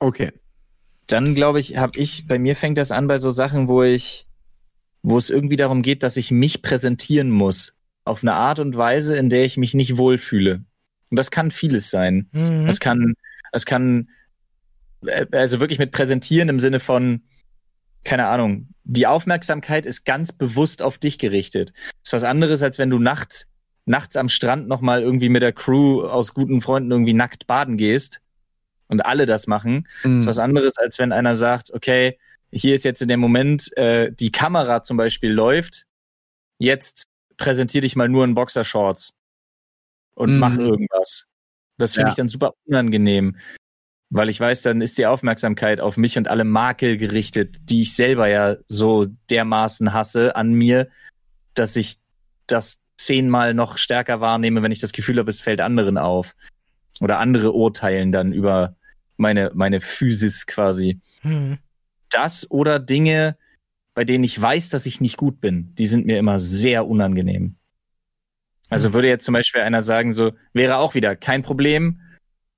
[0.00, 0.32] Okay.
[1.08, 4.26] Dann glaube ich, habe ich, bei mir fängt das an bei so Sachen, wo ich,
[5.02, 7.76] wo es irgendwie darum geht, dass ich mich präsentieren muss.
[8.04, 10.64] Auf eine Art und Weise, in der ich mich nicht wohlfühle.
[11.10, 12.28] Und das kann vieles sein.
[12.32, 12.66] mhm.
[12.66, 13.14] Das kann,
[13.52, 14.10] das kann,
[15.06, 17.22] äh, also wirklich mit präsentieren im Sinne von,
[18.04, 21.72] keine Ahnung, die Aufmerksamkeit ist ganz bewusst auf dich gerichtet.
[22.04, 23.46] ist was anderes, als wenn du nachts,
[23.86, 28.20] nachts am Strand nochmal irgendwie mit der Crew aus guten Freunden irgendwie nackt baden gehst
[28.88, 29.86] und alle das machen.
[30.02, 30.18] Mhm.
[30.18, 32.18] ist was anderes, als wenn einer sagt, okay,
[32.50, 35.84] hier ist jetzt in dem Moment, äh, die Kamera zum Beispiel läuft,
[36.58, 37.04] jetzt
[37.36, 39.12] präsentier dich mal nur in Boxershorts
[40.14, 40.38] und Mhm.
[40.38, 41.26] mach irgendwas.
[41.76, 42.10] Das finde Ja.
[42.10, 43.36] ich dann super unangenehm.
[44.10, 47.94] Weil ich weiß, dann ist die Aufmerksamkeit auf mich und alle Makel gerichtet, die ich
[47.94, 50.88] selber ja so dermaßen hasse an mir,
[51.52, 51.98] dass ich
[52.46, 56.34] das zehnmal noch stärker wahrnehme, wenn ich das Gefühl habe, es fällt anderen auf.
[57.02, 58.74] Oder andere urteilen dann über
[59.18, 61.00] meine, meine Physis quasi.
[61.20, 61.58] Hm.
[62.10, 63.36] Das oder Dinge,
[63.94, 67.56] bei denen ich weiß, dass ich nicht gut bin, die sind mir immer sehr unangenehm.
[68.70, 68.94] Also Hm.
[68.94, 72.00] würde jetzt zum Beispiel einer sagen, so, wäre auch wieder kein Problem,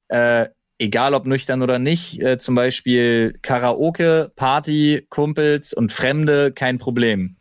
[0.08, 0.48] äh,
[0.78, 7.36] egal ob nüchtern oder nicht, äh, zum Beispiel Karaoke, Party, Kumpels und Fremde, kein Problem.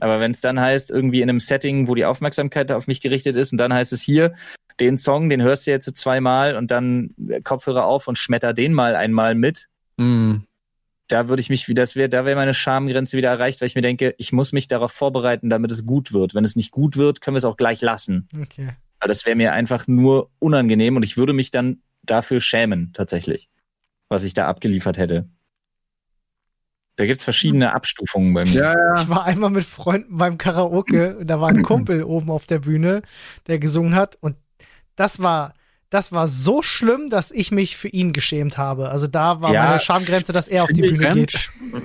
[0.00, 3.36] Aber wenn es dann heißt, irgendwie in einem Setting, wo die Aufmerksamkeit auf mich gerichtet
[3.36, 4.34] ist, und dann heißt es hier,
[4.80, 8.72] den Song, den hörst du jetzt zweimal und dann äh, Kopfhörer auf und schmetter den
[8.72, 9.68] mal einmal mit,
[9.98, 10.36] Mm.
[11.08, 13.74] da würde ich mich, wie das wäre, da wäre meine Schamgrenze wieder erreicht, weil ich
[13.74, 16.34] mir denke, ich muss mich darauf vorbereiten, damit es gut wird.
[16.34, 18.28] Wenn es nicht gut wird, können wir es auch gleich lassen.
[18.34, 18.70] Okay.
[18.98, 23.48] Aber das wäre mir einfach nur unangenehm und ich würde mich dann dafür schämen, tatsächlich,
[24.08, 25.28] was ich da abgeliefert hätte.
[26.96, 28.52] Da gibt's verschiedene Abstufungen bei mir.
[28.52, 29.00] Ja, ja.
[29.02, 32.58] Ich war einmal mit Freunden beim Karaoke und da war ein Kumpel oben auf der
[32.58, 33.02] Bühne,
[33.46, 34.36] der gesungen hat und
[34.96, 35.54] das war
[35.92, 38.88] das war so schlimm, dass ich mich für ihn geschämt habe.
[38.88, 41.32] Also da war Ja, meine Schamgrenze, dass er auf die Bühne geht.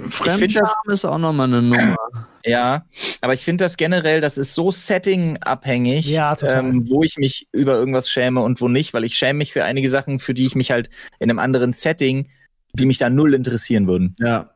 [0.10, 1.97] Fremdscham ist auch nochmal eine Nummer.
[2.45, 2.86] Ja,
[3.20, 7.76] aber ich finde das generell, das ist so setting-abhängig, Ja, ähm, wo ich mich über
[7.76, 10.55] irgendwas schäme und wo nicht, weil ich schäme mich für einige Sachen, für die ich
[10.55, 10.89] mich halt
[11.20, 12.30] in einem anderen Setting,
[12.72, 14.16] die mich da null interessieren würden.
[14.20, 14.51] Ja.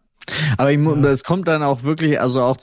[0.58, 2.58] Aber es kommt dann auch wirklich, also auch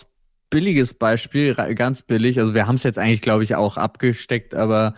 [0.50, 2.38] billiges Beispiel, ganz billig.
[2.40, 4.94] Also wir haben es jetzt eigentlich, glaube ich, auch abgesteckt, aber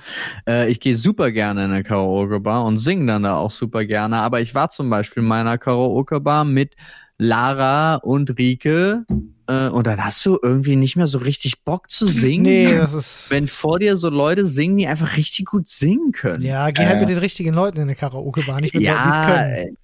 [0.49, 4.19] äh, ich gehe super gerne in eine Karaoke-Bar und singe dann da auch super gerne.
[4.19, 6.75] Aber ich war zum Beispiel in meiner Karaoke-Bar mit
[7.19, 9.05] Lara und Rike
[9.47, 12.43] äh, und dann hast du irgendwie nicht mehr so richtig Bock zu singen.
[12.45, 16.43] Nee, das ist Wenn vor dir so Leute singen, die einfach richtig gut singen können.
[16.43, 17.01] ja, geh halt Äh.
[17.01, 19.77] mit den richtigen Leuten in eine Karaoke-Bar, nicht mit Leuten, die es können.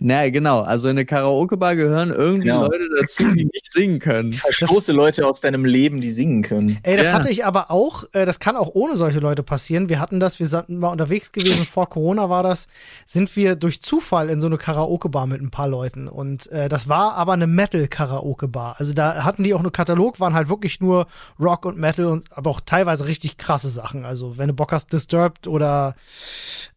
[0.00, 2.62] Na genau, also in eine Karaoke-Bar gehören irgendwie Genau.
[2.66, 4.32] Leute dazu, die nicht singen können.
[4.32, 6.78] Verstoße Leute aus deinem Leben, die singen können.
[6.82, 7.12] Ey, das Ja.
[7.14, 9.88] hatte ich aber auch, äh, das kann auch ohne solche Leute passieren.
[9.88, 12.66] Wir hatten das, wir sind mal unterwegs gewesen, vor Corona war das,
[13.06, 16.08] sind wir durch Zufall in so eine Karaoke-Bar mit ein paar Leuten.
[16.08, 18.76] Und äh, das war aber eine Metal-Karaoke-Bar.
[18.78, 21.06] Also da hatten die auch einen Katalog, waren halt wirklich nur
[21.40, 24.04] Rock und Metal und aber auch teilweise richtig krasse Sachen.
[24.04, 25.94] Also wenn du Bock hast, Disturbed oder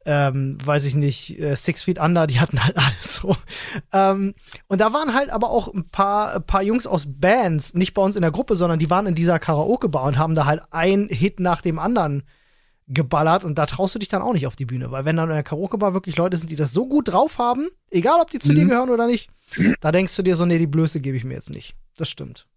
[0.05, 3.36] ähm, weiß ich nicht, äh, Six Feet Under, die hatten halt alles so.
[3.93, 4.34] Ähm,
[4.68, 8.02] und da waren halt aber auch ein paar, ein paar Jungs aus Bands, nicht bei
[8.02, 11.08] uns in der Gruppe, sondern die waren in dieser Karaoke-Bar und haben da halt ein
[11.10, 12.24] Hit nach dem anderen
[12.89, 15.28] geballert und da traust du dich dann auch nicht auf die Bühne, weil wenn dann
[15.30, 18.39] in der Karaoke-Bar wirklich Leute sind, die das so gut drauf haben, egal ob die
[18.39, 18.56] zu Mhm.
[18.56, 19.30] dir gehören oder nicht,
[19.82, 21.76] da denkst du dir so, nee, die Blöße gebe ich mir jetzt nicht.
[21.98, 22.48] Das stimmt.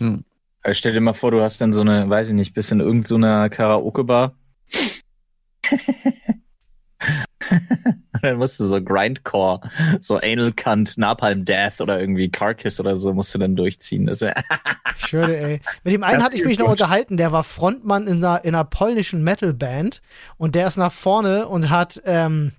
[0.00, 0.24] Hm.
[0.62, 2.80] Also stell dir mal vor, du hast dann so eine, weiß ich nicht, bist in
[2.80, 4.34] irgendeiner Karaoke-Bar.
[7.50, 9.60] Und dann musst du so Grindcore,
[10.00, 14.06] so Anal Cunt, Napalm Death oder irgendwie Carcass oder so musst du dann durchziehen.
[14.06, 14.22] Das
[14.96, 15.60] Ich schwöre, ey.
[15.82, 18.54] Mit dem einen Das hatte ich mich noch unterhalten, der war Frontmann in einer, in
[18.54, 20.00] einer polnischen Metal-Band
[20.36, 22.52] und der ist nach vorne und hat ähm,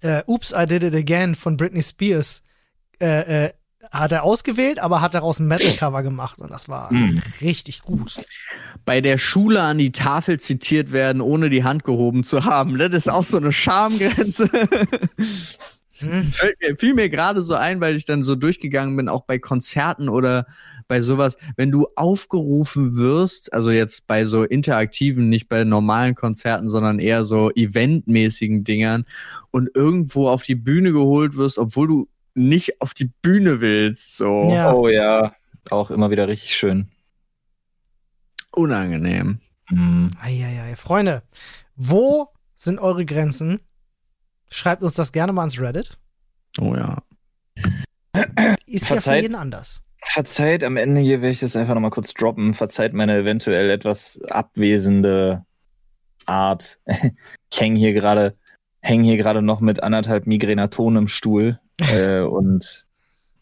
[0.00, 2.42] äh, Oops, I Did It Again von Britney Spears
[3.00, 3.52] äh, äh,
[3.90, 7.20] hat er ausgewählt, aber hat daraus ein Metal-Cover gemacht und das war Mm.
[7.40, 8.16] richtig gut.
[8.84, 12.78] Bei der Schule an die Tafel zitiert werden, ohne die Hand gehoben zu haben.
[12.78, 14.48] Das ist auch so eine Schamgrenze.
[15.90, 19.40] Fällt mir, fiel mir gerade so ein, weil ich dann so durchgegangen bin, auch bei
[19.40, 20.46] Konzerten oder
[20.86, 26.68] bei sowas, wenn du aufgerufen wirst, also jetzt bei so interaktiven, nicht bei normalen Konzerten,
[26.68, 29.06] sondern eher so eventmäßigen Dingern
[29.50, 32.08] und irgendwo auf die Bühne geholt wirst, obwohl du
[32.38, 34.72] nicht auf die Bühne willst, so Ja.
[34.72, 35.34] Oh ja,
[35.70, 36.88] auch immer wieder richtig schön.
[38.52, 39.40] unangenehm.
[39.70, 40.10] Mhm.
[40.20, 40.74] Eieiei.
[40.76, 41.22] Freunde,
[41.76, 43.60] wo sind eure Grenzen?
[44.50, 45.98] Schreibt uns das gerne mal ans Reddit.
[46.58, 47.02] Oh ja.
[48.66, 49.22] Ist ja für Verzeiht.
[49.22, 49.80] jeden anders.
[50.02, 52.54] Verzeiht, am Ende hier werde ich das einfach nochmal kurz droppen.
[52.54, 55.44] Verzeiht meine eventuell etwas abwesende
[56.26, 56.78] Art.
[57.50, 58.36] Ich hänge hier gerade,
[58.80, 61.58] hänge hier gerade noch mit anderthalb Migränatonen im Stuhl
[61.92, 62.86] äh, und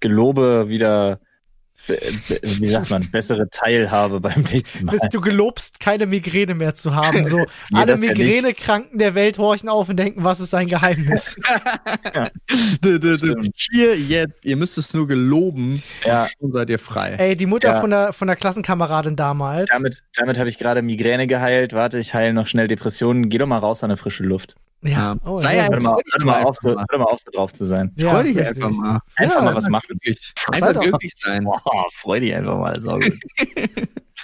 [0.01, 1.21] gelobe wieder,
[1.87, 1.99] be-
[2.43, 4.99] wie sagt man, bessere Teilhabe beim nächsten Mal.
[5.11, 7.25] Du gelobst, keine Migräne mehr zu haben.
[7.25, 7.39] So,
[7.71, 7.97] Nee, alle.
[7.97, 11.37] Migränekranken der Welt horchen auf und denken, was ist sein Geheimnis?
[13.71, 15.83] Hier jetzt, ihr müsst es nur geloben.
[16.05, 16.23] Ja.
[16.25, 17.15] und Schon seid ihr frei.
[17.19, 17.81] Ey, die Mutter Ja.
[17.81, 19.69] von, der, von der Klassenkameradin damals.
[19.71, 21.73] Damit, damit habe ich gerade Migräne geheilt.
[21.73, 23.29] Warte, ich heile noch schnell Depressionen.
[23.29, 24.57] Geh doch mal raus an eine frische Luft.
[24.83, 24.91] Ja.
[24.91, 25.17] Ja.
[25.25, 25.69] Oh, Sei ja.
[25.71, 26.87] Hör mal, hör mal, auf, so, einfach mal.
[26.91, 27.93] hör mal auf, so drauf zu sein.
[27.97, 28.63] Ja, Freu dich richtig.
[28.65, 28.99] einfach mal.
[29.17, 29.99] Einfach Ja, mal was machen.
[30.53, 31.45] Einfach glücklich sein.
[31.45, 31.61] Boah,
[31.93, 32.79] freu dich einfach mal.
[32.81, 32.99] So,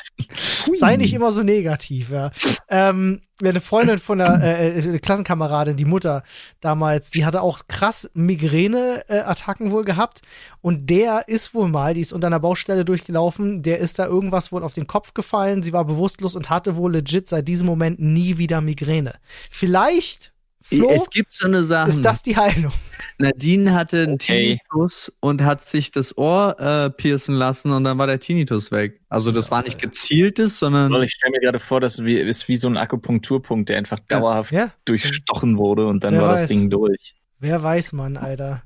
[0.79, 2.31] Sei nicht immer so negativ, ja.
[2.69, 6.23] Ähm, eine Freundin von der äh, äh, Klassenkameradin, die Mutter
[6.61, 10.23] damals, die hatte auch krass Migräne-Attacken wohl gehabt.
[10.61, 14.53] Und der ist wohl mal, die ist unter einer Baustelle durchgelaufen, der ist da irgendwas
[14.53, 18.01] wohl auf den Kopf gefallen, sie war bewusstlos und hatte wohl legit seit diesem Moment
[18.01, 19.15] nie wieder Migräne.
[19.51, 20.33] Vielleicht
[20.63, 21.91] Flo, es gibt so eine Sache.
[21.91, 22.73] ist das die Heilung?
[23.19, 24.59] Nadine hatte einen Okay.
[24.71, 29.01] Tinnitus und hat sich das Ohr äh, piercen lassen und dann war der Tinnitus weg.
[29.09, 32.57] Also das war nicht gezieltes, sondern ich stelle mir gerade vor, das wie- ist wie
[32.57, 36.41] so ein Akupunkturpunkt, der einfach dauerhaft Ja, durchstochen wurde und dann Wer war weiß.
[36.43, 37.15] das Ding durch.
[37.39, 38.63] wer weiß man, Alter.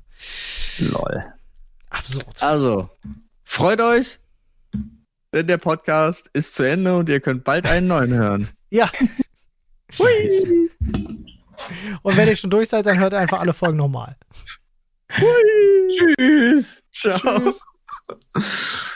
[0.79, 1.25] Lol.
[1.89, 2.25] Absurd.
[2.41, 2.89] also
[3.43, 4.19] freut euch,
[5.33, 8.47] denn der Podcast ist zu Ende und ihr könnt bald einen neuen hören.
[8.69, 8.89] Ja,
[9.99, 10.45] Nice.
[12.01, 14.15] und wenn ihr schon durch seid, dann hört einfach alle Folgen nochmal.
[16.17, 16.83] Tschüss.
[16.91, 17.19] Ciao.
[17.19, 17.61] Tschüss.